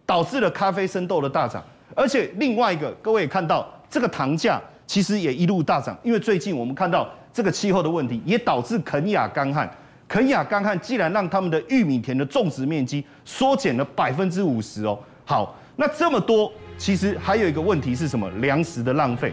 [0.04, 1.62] 导致了咖啡生豆的大涨，
[1.94, 9.70] 而且另外一个各位也看到这个糖价其实也一路大涨，因为最近我们看到这个气候的问题也导致肯亚干旱，
[10.08, 16.52] 肯亚干旱既然让他们的玉米田的种植面积缩减了百分之五十哦，好，那这么多。
[16.84, 18.30] 其实还有一个问题是什么？
[18.42, 19.32] 粮食的浪费。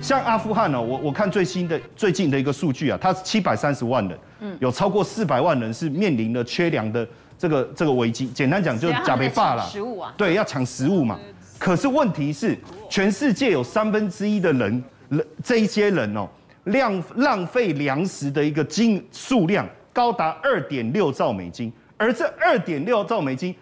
[0.00, 7.06] 像阿富汗呢，我我看最新的最近的一个数据啊，它是七百三十万人，嗯，有超过四百万人是面临了缺粮的
[7.36, 8.28] 这个这个危机。
[8.28, 11.20] 简单讲就是假被霸了，食物啊，对，要抢食物嘛。
[11.58, 12.56] 可是问题是，
[12.88, 16.26] 全世界有三分之一的人，人这一些人哦，
[16.64, 23.54] 量浪费粮食的一个金数量高达二点六兆美金，而这二点六兆美金。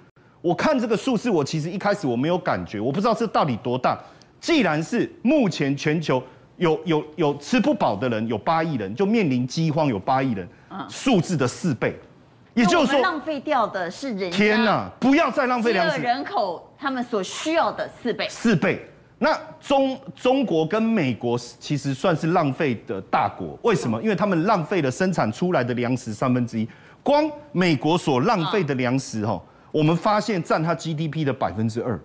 [0.44, 3.98] 我看这个数字，我其实一开始我没有感觉，我不知道这到底多大。
[4.38, 6.22] 既然是目前全球
[6.58, 10.46] 有有有吃不饱的人有八亿人，就面临饥荒有八亿人，
[10.86, 11.98] 数字的四倍，
[12.52, 14.30] 也就是说浪费掉的是人。
[14.30, 16.02] 天哪，不要再浪费粮食。
[16.02, 18.26] 人口他们所需要的四倍。
[18.28, 18.86] 四倍。
[19.16, 23.98] 那中中国跟美国其实算是浪费的大国，为什么？
[24.02, 26.68] 因为他们浪费了生产出来的粮食三分之一，
[27.02, 29.40] 光美国所浪费的粮食哈。
[29.74, 31.98] 我们发现占它 GDP 的百分之二，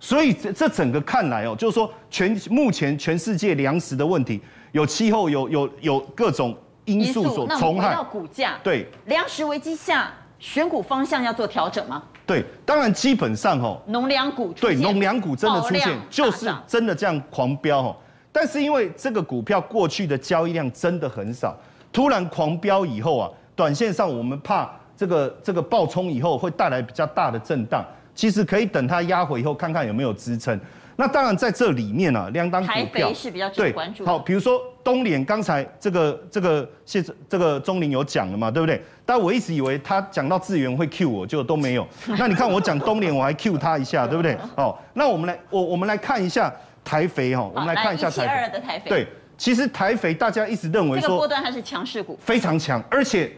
[0.00, 4.42] 所以这这整个看来哦，就是说全目前全世界粮食的问题，
[4.72, 6.52] 有气候，有有有各种
[6.84, 7.94] 因素所冲害。
[7.94, 12.02] 那股价对粮食危机下选股方向要做调整吗？
[12.26, 17.96] 对，当然基本上哦，农粮股对农粮股真的出现，就是真的这样狂飙哦。
[18.32, 21.56] 但是因为这个股票过去的交易量真的很少，
[21.92, 24.68] 突然狂飙以后啊，短线上我们怕。
[24.96, 30.58] 这个这个暴冲以后会带来比较大的震荡，其实可以等它压回以后看看有没有支撑。
[30.98, 34.06] 那当然在这里面呢、啊，两档股票是比较值得关注。
[34.06, 38.82] 好，比如说东联，刚才这个这个谢这个钟林有讲了嘛，对不对？
[39.04, 41.86] 但我一直以为他讲到智源会 Q 我，就都没有。
[42.18, 44.38] 那你看我讲东联，我还 Q 他一下，对不对？
[44.56, 46.50] 好， 那我们来我我们来看一下
[46.82, 48.52] 台肥哈，我们来看一下台肥。
[48.54, 48.88] 的台肥。
[48.88, 49.06] 对，
[49.36, 53.30] 其实台肥大家一直认为说，这个波段它是强势股，非常强，而且。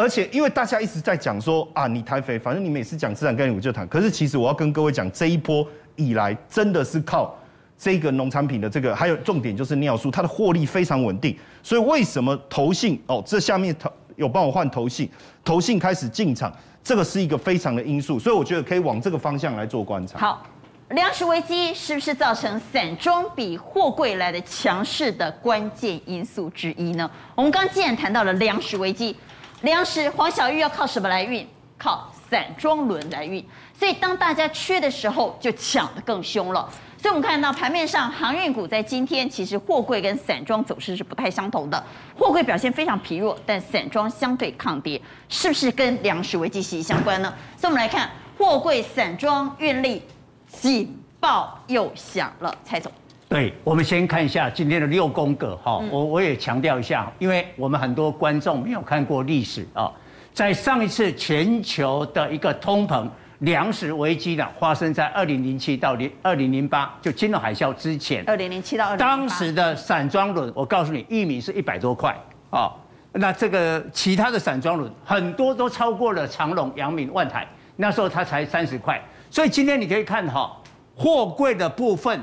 [0.00, 3.84] 而且，因为大家一直在讲说啊，你台肥，反正你每次讲资产概念我就谈。
[3.88, 7.36] 可是，其实我要跟各位讲，这一波以来真的是靠
[7.76, 11.36] 这个农产品的这个，还有重点就是尿素，它的获利非常稳定。
[11.64, 15.10] 所以，为什么投信哦，这下面投有帮我换投信，
[15.44, 18.20] 投信开始进场，这个是一个非常的因素。
[18.20, 20.16] 所以，我觉得可以往这个方向来做观察。
[20.16, 20.46] 好，
[20.90, 27.10] 粮食危机是不是造成散装比货柜来的强势的关键因素之一呢？
[27.34, 29.16] 我们刚既然谈到了粮食危机。
[29.62, 31.46] 粮食黄小玉要靠什么来运？
[31.78, 36.68] 靠散装轮来运，所以当大家缺的时候，就抢得更凶了。
[37.00, 41.80] 所以，我们看到盘面上航运股在今天其实货柜跟散装走势是不太相同的，
[42.16, 47.32] 货柜表现非常疲弱，但散装相对抗跌，是不是跟粮食危机息息相关呢？
[47.56, 50.02] 所以，我们来看货柜散装运力
[50.48, 52.90] 警报又响了，蔡总。
[53.28, 59.92] 对，我们先看一下今天的六宫格哈，我我也强调一下，因为我们很多观众没有看过历史啊，
[60.32, 63.08] 在上一次全球的一个通膨。
[63.42, 68.24] 粮食危机呢，发生在二零零七到零二零零八，就金融海啸之前。
[68.26, 68.98] 二零零七到二零。
[68.98, 72.12] 当时的散装轮，我告诉你，玉米是一百多块
[72.50, 72.74] 啊。
[73.12, 79.00] 那这个其他的散装轮很多都超过了长隆、阳明、万海，那时候它才三十块。
[79.30, 80.60] 所以今天你可以看哈，
[80.96, 82.20] 货柜的部分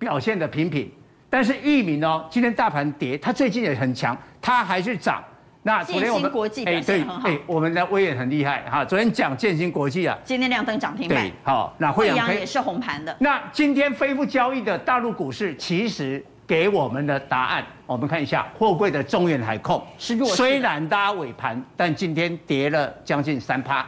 [0.00, 0.90] 表现的平平，
[1.28, 5.22] 但是玉米呢，今天大盘跌，它最近也很强，它还是涨。
[5.62, 8.82] 那昨天我们国际表现很好，哎，我们的威也很厉害哈。
[8.82, 13.14] 昨天讲建新国际啊，今天亮灯涨停板，对，好，那惠阳也是红盘的。
[13.20, 23.86] 那今天恢复交易的大陆股市，其实给我们的答案，我们看一下，货柜的中远海控是弱，虽然拉尾盘，但今天跌了将近三趴。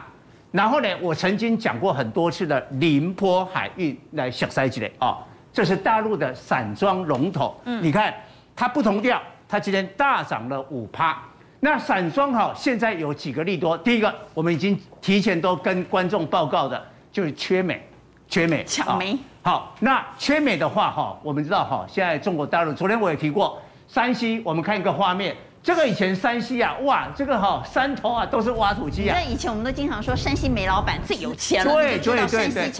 [0.51, 5.17] 然后呢，我曾经讲过很多次的宁波海运来小塞级的啊，
[5.53, 8.11] 这是大陆的散装龙头，嗯，你看
[8.55, 11.21] 它不同调，它今天大涨了五趴。
[11.59, 13.77] 那散装哈，现在有几个利多。
[13.77, 17.87] 第一个，我们已经提前都跟观众报告的，就是缺美，
[18.27, 19.17] 缺美，抢煤。
[19.43, 29.15] 好，那缺美的话哈，我们知道哈，现在中国大陆，昨天我也提过，山西，我们看一个画面，这个以前山西啊，哇，这个哈山头啊都是挖土机啊。
[29.17, 32.71] 那以前我们都经常说山西煤老板最有钱了，对对对对。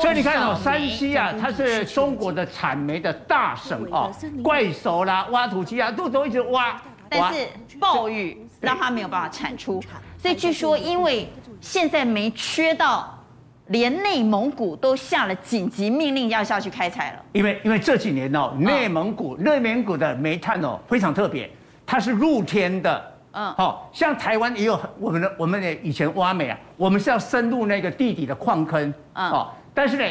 [0.00, 4.10] 所以你看哦，山西啊，它是中国的产煤的大省啊，
[4.42, 6.80] 怪手啦，挖土机啊，都都一直挖。
[7.10, 7.46] 但是
[7.78, 9.82] 暴雨让它没有办法产出，
[10.16, 11.28] 所以据说因为
[11.60, 13.22] 现在煤缺到，
[13.66, 17.22] 连内蒙古都下了紧急命令要下去开采了。
[17.32, 21.50] 因为因为这几年哦，内蒙古内蒙古的煤炭哦非常特别，
[21.90, 30.04] 它是露天的，嗯，好像台湾也有我们的我们的以前挖煤啊，我们是要深入那个地底的矿坑，嗯，哦，但是呢，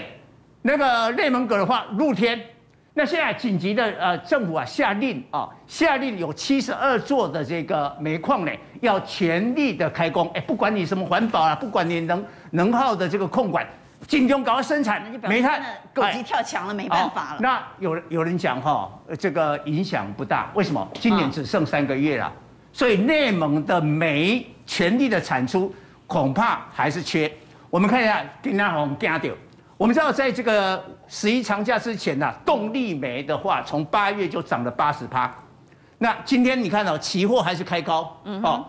[0.62, 2.38] 那个内蒙古的话露天。
[2.94, 10.30] 那现在紧急的呃，政府啊下令啊，下令有七十二座的这个煤矿呢，要全力的开工。
[10.34, 13.66] 哎，不管你什么环保啊，不管你能能耗的这个控管，
[14.10, 15.64] 尽量搞生产煤炭。
[15.94, 17.38] 狗急跳墙了，没办法了。
[17.40, 20.86] 那有有人讲哈，这个影响不大，为什么？
[20.96, 22.34] 今年只剩三个月了，
[22.74, 25.74] 所以内蒙的煤全力的产出
[26.08, 27.32] 恐怕还是缺。
[27.70, 29.32] 我们看一下，今天红加掉。
[29.78, 35.32] 我们知道，在这个十一长假之前呢，动力煤的话，从八月就涨了八十趴。
[36.00, 38.66] 那今天你看到期货还是开高，哦，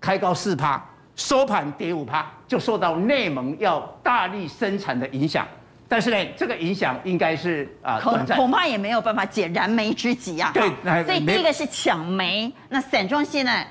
[0.00, 0.80] 开高四趴，
[1.18, 5.46] 收盘跌五趴，就受到内蒙要大力生产的影响。
[5.88, 10.52] 但是呢，这个影响应该是啊，恐恐怕也没有办法解燃眉之急啊。
[10.54, 10.70] 对，
[11.04, 13.66] 所以第一个是抢煤，那散装现在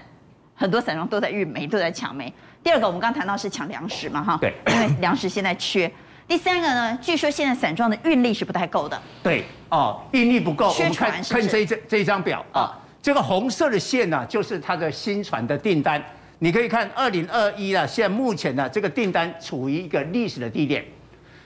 [0.56, 2.32] 很多散装都在运煤，都在抢煤。
[2.62, 5.90] 第二个，我们刚谈到是抢粮食嘛，哈，对，因为粮食现在缺。
[6.28, 9.02] 第三个呢，据说现在散装的运力是不太够的。
[9.24, 10.70] 对，哦，运力不够。
[10.70, 16.04] 我们看看这这一张表啊，哦、这个红色的线呢、啊，就是它的新船的订单。
[16.40, 20.86] 你可以看二零二一啊，现在目前呢，这个订单处于一个历史的低点，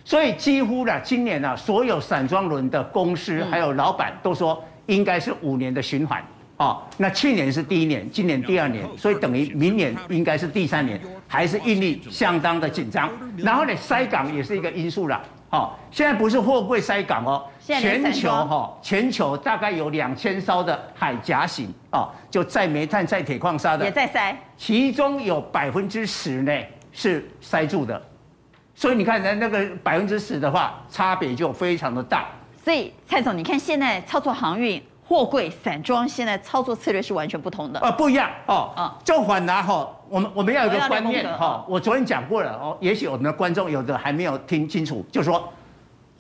[0.03, 6.21] 所以几乎呢，今年呢、啊，所有散装轮的公司还有老板都说，应该是五年的循环。
[6.57, 13.09] 哦，那去年是第一年，今年第二年，所以等于明年应该是第三年，还是运力相当的紧张。
[13.37, 15.19] 然后呢，塞港也是一个因素了。
[15.49, 26.51] 哦，现在不是货柜塞港哦，全球哈，全球大概有两千艘的海岬型啊，就载煤炭、载铁矿砂的也在塞，其中有百分之十呢
[26.91, 28.01] 是塞住的，
[28.75, 32.25] 所以你看那那个百分之十的话，差别就非常的大。
[32.63, 34.81] 所以蔡总，你看现在操作航运。
[35.03, 45.51] 货柜散装现在操作策略是完全不同的啊，不一样哦啊，就反拿哈，我们我们要有一个观念哈，我昨天讲过了哦，也许我们的观众有的还没有听清楚，就说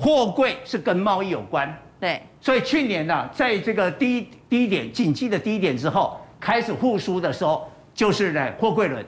[0.01, 9.05] 货柜是跟贸易有关，对，所以去年呢，在这个低低点景气的低点之后开始复苏的时候，就是呢货柜轮，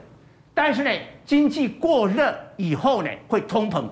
[0.54, 0.90] 但是呢
[1.26, 3.84] 经济过热以后呢会通膨，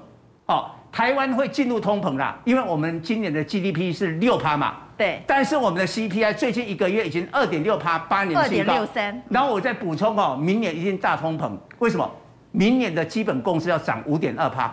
[0.46, 4.76] 哦，台湾会进入通膨啦，因为我们今年的 GDP 是六趴嘛。
[4.96, 8.42] 对，但是我们的 CPI 最近一个月已经二点六趴，八年新高。
[8.42, 9.22] 二点六三。
[9.28, 12.08] 然后我再补充哦，明年一定大通膨，为什么？
[12.52, 14.72] 明年的基本工资要涨五点二趴，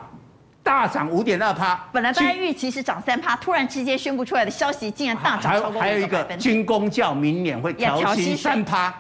[0.69, 1.83] 大涨五点二趴。
[1.91, 8.93] 本来大家预期是涨三趴，突然之间宣布出来的消息竟然大涨超过还有一个军工教明年会调薪三趴，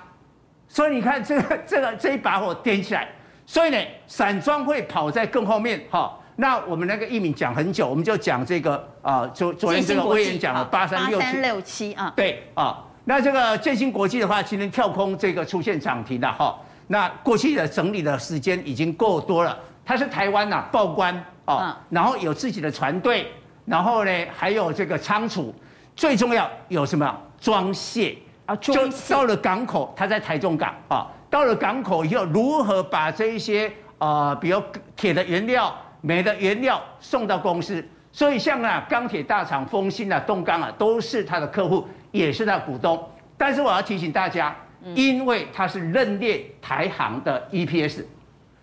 [0.67, 3.07] 所以你看这个这个这一把火点起来，
[3.45, 5.79] 所以呢，散装会跑在更后面。
[5.91, 12.83] 哈，那我们那个一敏讲很久，我们就讲这个啊，昨昨天这个委员讲了八三六七，八三六七啊，对啊。
[13.05, 16.57] 那这个建新国际的话，今天跳空这个出现涨停了哈。
[16.87, 19.55] 那过去的整理的时间已经够多了。
[19.85, 23.31] 它是台湾呐报关哦，然后有自己的船队，
[23.65, 25.53] 然后呢还有这个仓储，
[25.95, 28.55] 最重要有什么装卸啊？
[28.57, 31.07] 就到了港口，它在台中港啊。
[31.29, 34.61] 到了港口以后，如何把这一些啊，比如
[34.95, 37.83] 铁的原料、镁的原料送到公司？
[38.11, 41.87] 所以像啊钢铁大厂丰兴啊、东钢啊，都是它的客户。
[42.11, 44.55] 也是他的股东，但是我要提醒大家，
[44.95, 48.03] 因为它是认列台行的 EPS，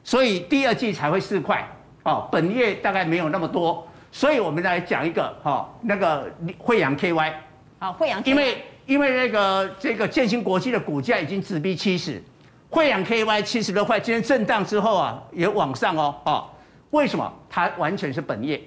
[0.02, 1.64] 所以第二季才会四块
[2.06, 7.32] 哦，本业大概没有那么多，所以我们来讲一个哈，那个惠阳 KY，
[7.80, 12.22] 好，惠阳，因为因为那个这个建新国际的股价已经直逼七十，
[12.70, 16.44] 惠阳 KY 七十多块，今天震荡之后啊，也往上哦，哦，
[16.90, 17.32] 为什么？
[17.50, 18.60] 它完全是本业，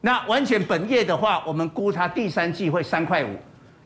[0.00, 3.28] 那完全本业的话，我们估它第三季会三块五。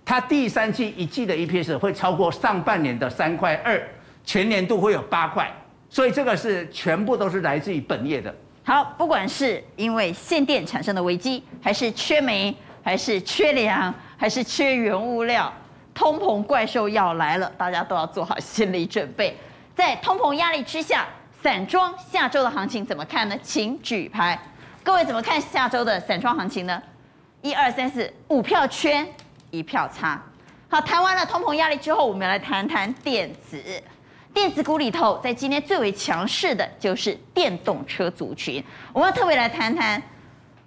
[0.05, 3.81] 它第三季一季的 EPS 会超过上半年的三块二，
[4.25, 5.51] 全年度会有八块，
[5.89, 8.35] 所以这个是全部都是来自于本业的。
[8.63, 15.53] 好，不管是因为限电产生的危机，还是缺煤，还是缺粮，还是缺原物料，
[15.95, 19.37] 通膨怪兽要来了，大家都要做好心理准备。
[19.75, 21.07] 在通膨压力之下，
[21.43, 23.37] 散装下周的行情怎么看呢？
[23.43, 24.39] 请举牌，
[24.83, 26.83] 各位怎么看下周的散装行情呢？
[27.43, 29.07] 一二三四五票圈。
[29.53, 30.23] 一票差，
[30.69, 33.61] 好，谈完了通膨压力之后，我们来谈谈电子。
[34.33, 38.63] 电子股里头，在今天最为强势的就是电动车族群。
[38.93, 40.01] 我们要特别来谈谈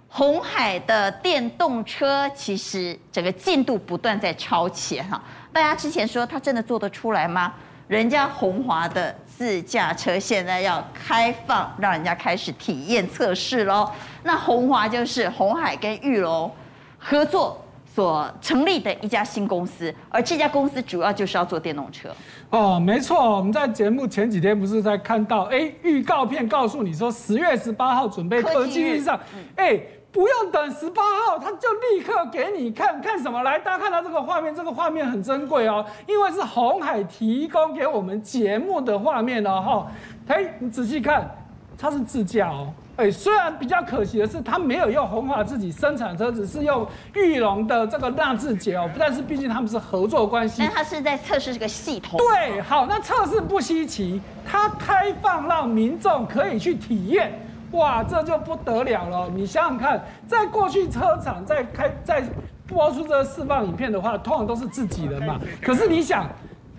[0.08, 5.20] 鸿海的电动车，其实整个进度不断在超前哈。
[5.52, 7.52] 大家之前说它真的做得出来吗？
[7.88, 13.90] 人家鸿华的自驾车现在要开放，让人家开始体验测试喽。
[14.22, 16.54] 那鸿华就是鸿海跟玉龙
[16.98, 17.63] 合作。
[17.94, 22.08] 所成立的一家新公司，而这家公司主要就是要做电动车。
[22.50, 29.20] 哦，没错，我们在节目前几天不是在看到，哎，预告片告诉你说十月十八号准备科技日上，
[29.54, 29.80] 哎，
[30.10, 33.44] 不用等十八号，他就立刻给你看看什么？
[33.44, 39.86] 来，大家看到这个画面，这个画面很珍贵哦，因为是红海提供给我们节目的画面哦，哈，
[40.34, 41.30] 哎，你仔细看，
[41.78, 42.72] 它是自驾哦。
[42.96, 48.88] 哎，虽然比较可惜的是，他没有用红华自己生产车子，是用裕隆的这个纳智捷哦。
[48.96, 50.62] 但是毕竟他们是合作关系。
[50.62, 52.18] 但他是在测试这个系统。
[52.18, 57.32] 对，好，那测试不稀奇，它开放让民众可以去体验，
[57.72, 59.28] 哇，这就不得了了。
[59.34, 62.22] 你想想看，在过去车厂在开在
[62.68, 65.40] 播出这个释放影片的话，通常都是自己人嘛。
[65.60, 66.28] 可是你想。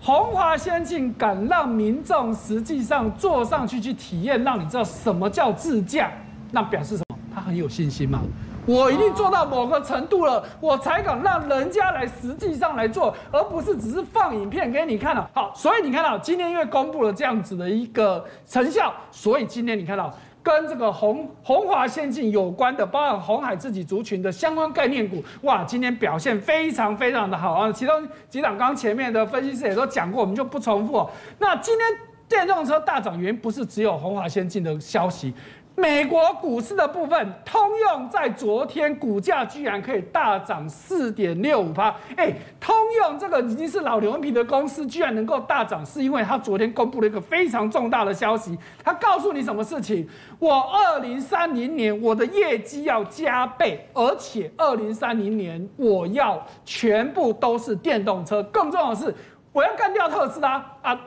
[0.06, 6.08] 鸿华先进敢让民众实际上坐上去去体验，让你知道什么叫自驾，
[6.52, 7.18] 那表示什么？
[7.34, 8.20] 他很有信心嘛。
[8.66, 15.28] 我一定做到某个程度了，我才敢让人家来实际上来做，而不是只是放影片给你看了。
[15.34, 20.08] 好，所以你看到今天因为公布了这样子的一个成效，所以今天你看到。
[20.46, 27.72] 跟这个红红华先进有关的，包含红海自己族群的相关概念股，哇，今天表现非常非常的好啊！
[27.72, 31.04] 其中几档刚前面的分析师也都讲过，我们就不重复。
[31.40, 31.84] 那今天
[32.28, 35.34] 电动车大涨，原因不是只有红华先进的消息。
[35.78, 41.94] 美国股市的部分，通用在昨天股价居然可以大涨四点六五趴。
[42.16, 48.56] 哎，通用这个已经是老牛皮的公司，居然能够大涨，是因为它昨天公布了一个非常重大的消息。
[48.82, 50.08] 它告诉你什么事情？
[50.38, 58.42] 我二零三零年我的业绩要加倍，而且二零三零年我要全部都是电动车。
[58.44, 59.14] 更重要的是，
[59.52, 60.98] 我要干掉特斯拉啊！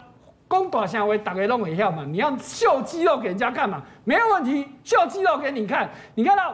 [0.49, 2.03] 公大社会，大家都会晓嘛。
[2.05, 5.89] 你要秀肌肉给人家看嘛，没有问题，秀肌肉给你看。
[6.15, 6.53] 你看到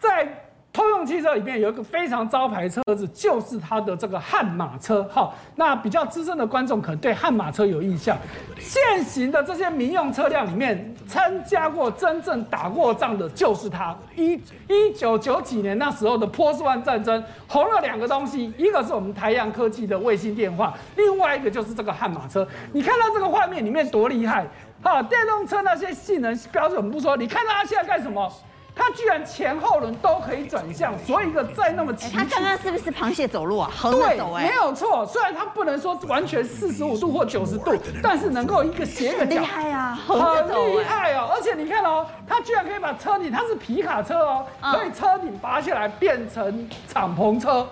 [0.00, 0.44] 在。
[0.78, 5.02] 通用汽车里面有一个非常招牌车子，就是它的这个悍马车。
[5.12, 8.16] 哈，那比较资深的观众可能对悍马车有印象。
[8.60, 13.92] 现行的这些民用车辆里面，参加过真正打过仗的，就是它。
[14.14, 14.34] 一
[14.68, 22.46] 一九九几年那时候的波斯湾战争，红了两个东西，一个是我们台阳科技的卫星电话，另外一个就是这个悍马车。
[22.72, 24.46] 你看到这个画面里面多厉害？
[24.80, 28.32] 好，电动车那些性能标准不说，你看到它现在干什么？
[28.78, 33.70] 它居然前后轮都可以转向，所以一个再那么奇，它刚刚是不是螃蟹走路啊？
[33.76, 35.04] 横着走哎，没有错。
[35.04, 41.28] 虽然它不能说完全四十五度或九十度， 但是能够一个斜个角，厉害啊，很厉害哦。
[41.34, 47.66] 而且你看哦，它居然可以把车顶，它是皮卡车哦，可以车顶拔下来变成敞篷车。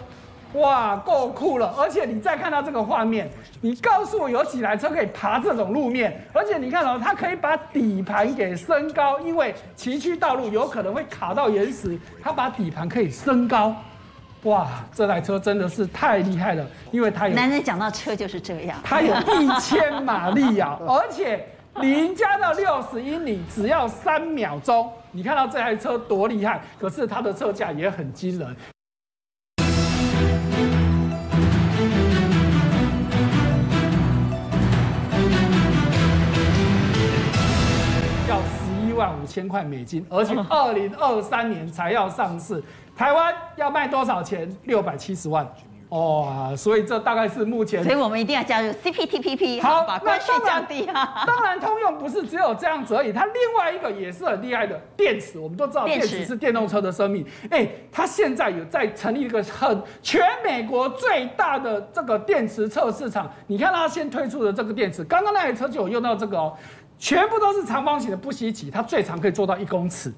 [0.55, 1.75] 哇，够酷了！
[1.77, 3.29] 而且你再看到这个画面，
[3.61, 6.25] 你告诉我有几台车可以爬这种路面？
[6.33, 13.75] 而且你看到、哦、它可以把底盘给升高，因为崎岖道路有可能会卡到岩石，它把底盘可以升高。
[14.45, 21.45] 哇，这台车真的是太厉害了，因为它有男人讲到车就是这样， 它有一千马力啊，而且
[21.81, 24.91] 零加到六十英里只要三秒钟。
[25.11, 28.57] 你看到这台车多厉害，可是它的车价也很惊人。
[38.97, 42.63] 万五千块美金，而且二零二三年才要上市。
[42.97, 44.51] 台湾要卖多少钱？
[44.65, 45.47] 六百七十万。
[45.89, 47.85] 哦，所以这大概是目前。
[47.85, 51.23] 所以我们一定要加入 CPTPP，好，把关税降低啊。
[51.25, 55.39] 当然， 通用不是只有这样子而已，它另外一个也是很厉害的电池。
[55.39, 57.25] 我们都知道电池是电动车的生命。
[57.51, 63.31] 哎，它现在有在成立一个很全美国最大的这个电池测试场。
[63.47, 66.53] 你看它先推出的这个电池，刚刚那台车就有用到这个哦。
[66.99, 70.13] 全部都是长方形的，不稀奇，它最长可以做到一公尺，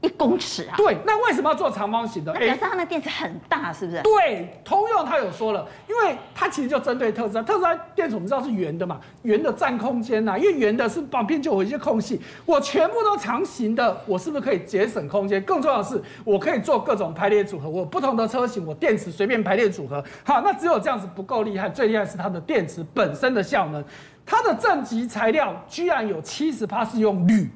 [0.00, 0.74] 一公尺啊？
[0.76, 2.32] 对，那为什么要做长方形的？
[2.32, 4.00] 可是它的电池很大，是不是？
[4.02, 15.40] 对，通用它有说了，因为它其实就针对特斯拉，特斯拉电池我们知道是圆的嘛，圆的占空间呐，因为圆的是旁边就有一些空隙，我全部都长形的，我是不是可以节省空间？
[15.42, 20.02] 更重要的是，我可以做各种排列组合，我不同的车型，我电池随便排列组合。
[20.24, 23.84] 好，那只有这样子不够厉害，最厉害是它的电池本身的效能。
[24.24, 27.50] 它的正极材料居然有七十趴是用铝，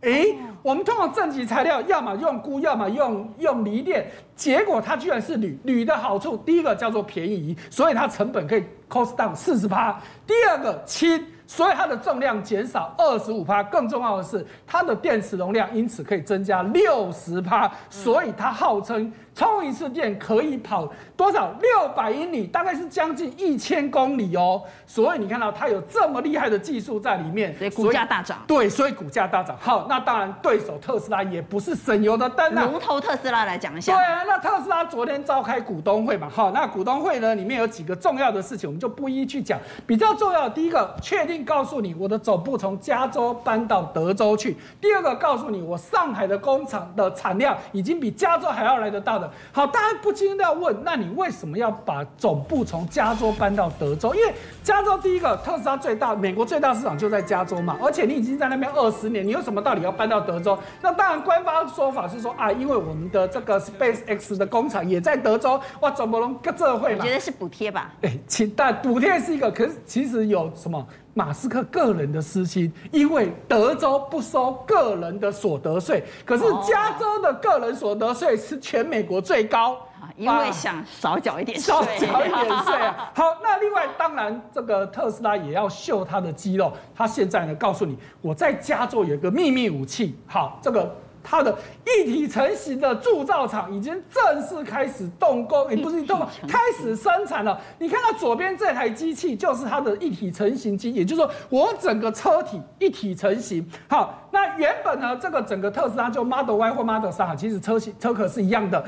[0.00, 5.58] 诶，我们通过正极材料，要么用钴，要么用用锂电，结果它居然是铝。
[5.64, 9.94] 铝的好处，第一个叫做便宜，所以它成本可以 cost down 四十趴；
[10.26, 11.24] 第二个轻。
[11.46, 24.62] 所以它的重量减少二十五趴，更重要的是它的电池容量因此可以增加六十趴，所以它号称充一次电可以跑多少六百英里，大概是将近一千公里哦。
[24.86, 28.38] 所以你看到它有这么厉害的技术在里面，所以股价大涨。
[28.46, 29.56] 对，所以股价大涨。
[29.58, 32.64] 好，那当然对手特斯拉也不是省油的灯啊。
[32.64, 33.96] 龙头特斯拉来讲一下。
[33.96, 39.58] 对啊，那特斯拉昨天召开股东会嘛，好，那股东会呢里面有几个重要的事情，我们就不一一去讲。
[39.86, 41.40] 比较重要的第一个，确定。
[41.50, 44.56] 告诉你，我的总部从加州搬到德州去。
[44.80, 49.30] 第二个，告诉你，我上海的工厂的产量已经比加州还要来得大的。
[49.52, 54.14] 好，大家不禁要问，那你为什么要把总部从加州搬到德州？
[54.14, 54.32] 因为
[54.64, 57.76] 加州第一个，特斯拉最大，美国最大市场就在加州嘛。
[57.82, 60.58] 而且你已经在那边二十年，你有什么道理要搬到德州？
[60.80, 65.60] 那当然，官方说法是说啊，因为我们的这个 SpaceX 的工厂也在德州。
[65.80, 66.96] 哇，怎么能跟这会？
[66.96, 67.92] 我觉得是补贴吧。
[68.02, 70.86] 哎，其但补贴是一个，可是其实有什么？
[71.12, 79.76] 马斯克个人的私心，因为德州不收个人的所得税，可是加州的个人所得税是全美国最高，
[80.16, 83.10] 因为想少缴一点税，少缴一点税啊。
[83.14, 90.94] 好，那另外当然这个特斯拉也要秀他的肌肉，他现在呢告诉你，我在加州有一个秘密武器，好，这个。
[91.22, 97.60] 它的一体成型的铸造厂已经正式开始动工，也不是动工，开始生产了。
[97.78, 103.66] 你看到左边这台机器就是它的一体成型机，也就是说我整个车体一体成型。
[103.88, 108.84] 好，那原本呢，这个整个特斯拉就 Model Y 或 Model 3，其实车型车壳是一样的，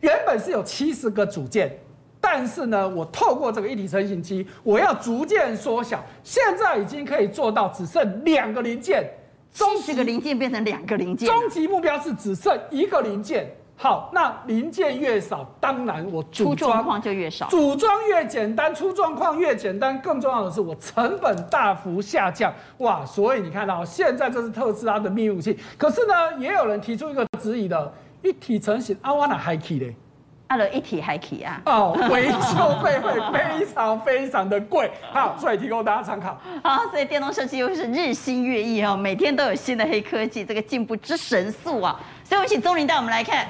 [0.00, 1.76] 原本是有七十个组件，
[2.20, 9.04] 但是呢，我透过这个一体成型机，我要逐渐缩小，现在已经可以做到只剩两个零件。
[9.54, 13.50] 中几个零件变成两个零件，终极目标是只剩一个零件。
[13.76, 20.00] 好，那零件越少，当然我组装出状况就越少，组装越简单，出状况越简单。
[20.00, 22.52] 更重要的是，我成本大幅下降。
[22.78, 25.58] 哇，所以你看到现在这是特斯拉的秘密武器。
[25.76, 27.92] 可是呢，也有人提出一个质疑的，
[28.22, 29.96] 一体成型，阿瓦纳还可以嘞。
[30.46, 31.60] 它的一体还可以啊！
[31.64, 36.38] 哦，维修费会非常非常的贵， 好，所以提供大家参考。
[36.62, 41.98] 好，所以电动设计又是日新月异哦，每天都有新的黑科技，这个进步之神速啊！
[42.22, 43.48] 所以，我们请宗霖带我们来看，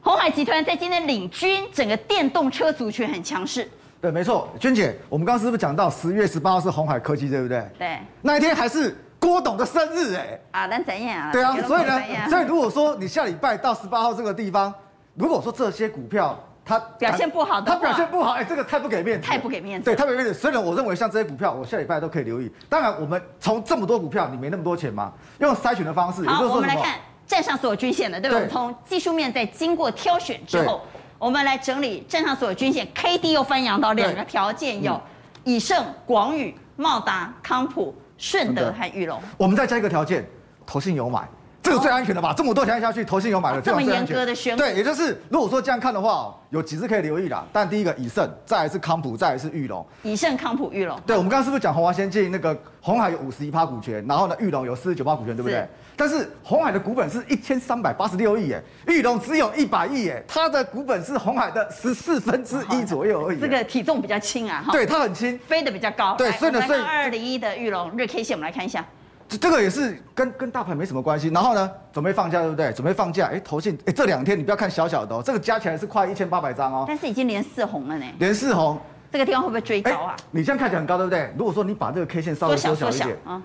[0.00, 3.68] 红海集团在今天领军，整个电动车族群很强势。
[4.00, 7.68] 对，没错，娟姐，我们刚刚是不是讲到十月十八号是红海科技，对不对？
[7.76, 7.98] 对。
[8.22, 10.40] 那一天还是郭董的生日哎。
[10.52, 11.32] 啊，那怎样啊？
[11.32, 14.72] 对啊，所以呢，所以如果说你下礼拜到十八号这个地方。
[15.20, 20.32] 如果说这些股票它表现不好的，它表现不好，哎，这个太不给面子，太不给面子，对，太不给面子。
[20.32, 22.50] 所以呢，我认为像这些股票，我下礼拜都可以留意。
[22.68, 26.24] 当然，我们从这么多股票，你没那么多钱嘛，用筛选的方式。
[26.26, 28.40] 好，我们来看站上所有均线的，对吧？
[28.50, 30.80] 从技术面在经过挑选之后，
[31.18, 35.00] 我们来整理站上所有均线，K D 又翻扬到两个条件，有
[35.44, 39.20] 以盛、广宇、茂达、康普、顺德和裕隆。
[39.36, 40.24] 我们再加一个条件，
[40.64, 41.28] 投信有买。
[41.70, 42.34] 这个最安全的吧？
[42.36, 47.46] 这么多钱下去，投信有买了，这么严格的选股，对，也就是如果说这样看的话，有几只可以留意啦。
[47.52, 49.86] 但第一个以盛，再来是康普，再来是玉龙。
[50.02, 51.00] 以盛、康普、玉龙。
[51.06, 55.64] 对，我们刚刚是不是讲红华先进那个红海有五十一趴股权，然后呢，玉龙有四十九趴股权，对不对？
[55.94, 63.38] 但是红海的股本是一千三百八十六亿耶，玉龙只有一百亿耶，它的股本是红海的十四分之一左右而已。
[63.38, 64.72] 这个体重比较轻啊，哈。
[64.72, 66.16] 对，它很轻，飞得比较高。
[66.16, 68.84] 对，所以呢，所以二零一的玉龙日 K 线，我们来看一下。
[69.30, 71.28] 这这个也是跟跟大盘没什么关系。
[71.28, 72.72] 然后呢，准备放假，对不对？
[72.72, 76.84] 准备放假，哎，投信，哎，这两天你不要看小小的哦，这个加起来是快一千八百张哦。
[76.88, 78.04] 但是已经连四红了呢。
[78.18, 78.76] 连四红，
[79.12, 80.16] 这个地方会不会追高啊？
[80.32, 81.32] 你这样看起来很高，对不对？
[81.38, 83.40] 如果说你把这个 K 线稍微缩小一点啊。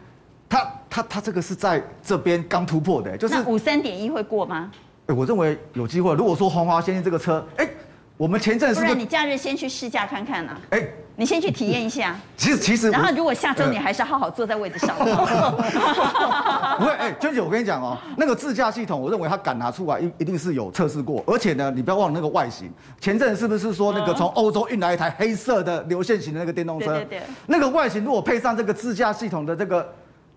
[0.48, 4.72] 它它它这个是在这边刚突破的，就是五三点一会过吗？
[5.08, 6.14] 哎，我认为有机会。
[6.16, 7.68] 如果说红华先进这个车，哎，
[8.16, 8.96] 我们前阵是不是？
[8.96, 10.60] 你假日先去试驾看看啊？
[10.70, 12.16] 哎，你先去体验一下。
[12.36, 14.96] 其实其实，然后如果下周你还是好好坐在位置上。
[16.78, 21.24] 不会，哎，娟姐，我跟你讲哦，那个自驾系统，我认为它敢拿出来，一一定是有测试过。
[21.26, 26.94] 而且呢，你不要忘了那个外形，前阵是不是说那个从欧洲运来一台黑色的流线型的那个电动车？
[26.96, 27.22] 对对对。
[27.48, 29.94] 那个外形如果配上这个自驾系统的这个。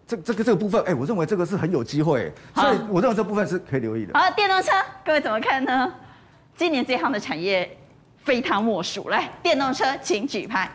[0.08, 4.18] 这这个这个部分，哎，我认为这个是很有机会，所以我认为这部分是可以留意的。
[4.18, 4.72] 好，电动车，
[5.04, 5.92] 各位怎么看呢？
[6.56, 7.76] 今年最夯的产业
[8.28, 9.08] 非他莫属。
[9.08, 10.70] 来，电动车，请举牌。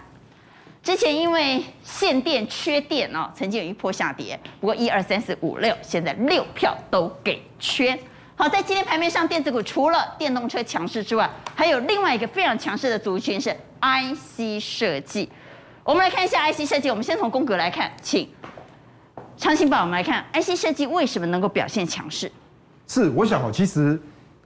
[0.81, 7.97] 之前因为限电缺电哦，曾经有一波下跌，不过一二三四五六，现在六票都给缺。
[8.35, 15.29] 好，在今天盘面上，电子股除了电动车强势之外，还有另外一个非常强势的族群是 IC 设计。
[15.83, 18.27] 我们来看一下 IC 设计，我们先从宫格来看，请。
[19.37, 22.31] 昌兴，我们来看 IC 设计为什么能够表现强势？
[22.87, 24.01] 是，我想哦，其实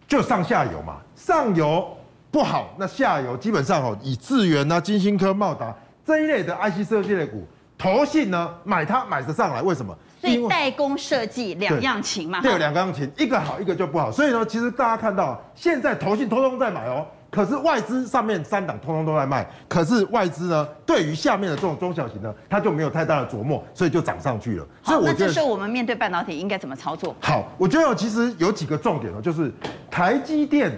[0.07, 1.96] 就上下游嘛，上游
[2.31, 5.73] 不好，那下游基本上哦，以智源啊、金星科、茂达
[6.05, 7.45] 这一类的 IC 设计类股，
[7.77, 9.97] 投信呢买它买得上来，为什么？
[10.19, 14.11] 所以代工设计两样情嘛，对，两样情，一个好，一个就不好。
[14.11, 17.05] 所以呢，其实大家看到现在投信通通在买哦。
[17.29, 24.65] 可是外资上面三档通通都在卖，可是外资呢，对于下面的这种中小型呢，它就没有太大的琢磨，所以就涨上去了。
[24.81, 27.13] 好，所以我觉得那这时候我们面对半导体应该怎么操作？
[27.19, 29.51] 好，我觉得其实有几个重点哦，就是
[29.91, 30.71] 台积电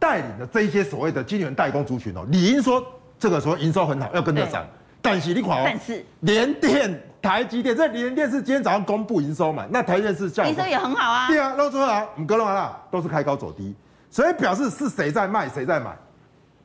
[0.00, 2.84] 带领的这一些所谓的晶圆代工族群哦，理应说
[3.18, 4.66] 这个时候营收很好，要跟着涨。
[5.02, 9.64] 但是你看哦，但是联电、台积电，这联电是今天早上公布营收嘛？
[9.70, 11.28] 那台积电是下午营收也很好啊。
[11.28, 13.74] 对啊，露出来，唔够了啦，都是开高走低。
[14.10, 15.96] 所以表示是谁在卖，谁在买？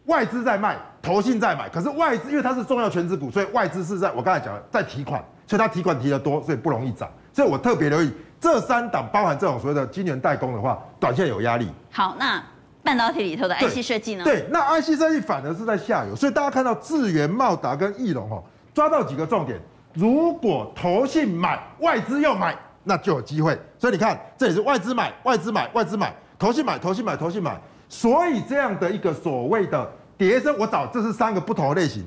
[0.05, 1.67] 外资在卖，投信在买。
[1.69, 7.09] 可是外资因为它是重要权值股，所以外资是在我刚才讲的在提款，所以它提款提得多，所以不容易涨。
[7.33, 11.69] 所以我特别留意这三档，包含这种所谓的晶圆代工的话，短线有压力。
[11.91, 12.41] 好，那
[12.86, 14.23] 半导体里头的 IC 设计呢？
[14.23, 18.43] 对，那 IC 设计反而是在下游，所以大家看到智源、茂达跟翼龙哦，
[18.75, 19.59] 抓到几个重点。
[19.93, 23.59] 如果投信买，外资又买，那就有机会。
[23.79, 26.13] 所以你看，这里是外资买，外资买，外资买。
[26.38, 27.59] 投信买，投信买，投信买，
[27.89, 32.05] 所以这样的一个所谓的叠升，我找这是三个不同的类型，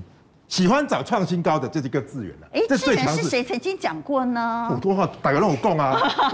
[0.49, 2.47] 喜欢找创新高的这是一个资源了。
[2.53, 4.67] 哎，这最强是谁曾经讲过呢？
[4.71, 5.97] 普通话打个让我供啊，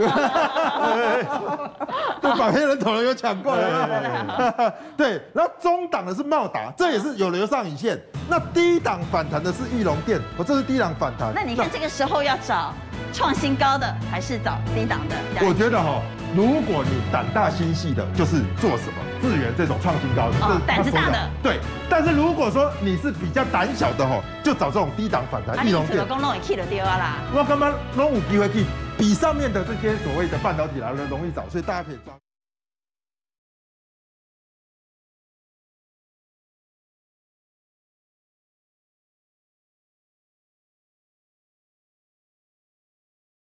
[2.23, 3.55] 对，把黑人头人有抢过。
[4.97, 8.01] 对，然后中档的是茂达，这也是有留上影线。
[8.29, 11.33] 那低档反弹的是裕隆电，我这是低档反弹。
[11.35, 12.73] 那你看这个时候要找
[13.13, 15.17] 创新高的，还是找低档的？
[15.47, 16.01] 我觉得哈。
[16.37, 21.61] 如果你胆大心细的，就是做什么智源这种创新高的，哦，胆子大的，对。
[21.89, 25.97] 但是如果说你是比较胆小的吼，就找这种低档反弹，易容电。
[25.97, 27.19] 老公弄也 K 了掉啦。
[27.33, 28.65] 我刚刚弄五 G 会去
[28.99, 32.13] 比上面的这些所谓的半导体来的容易找，所以大家可以抓。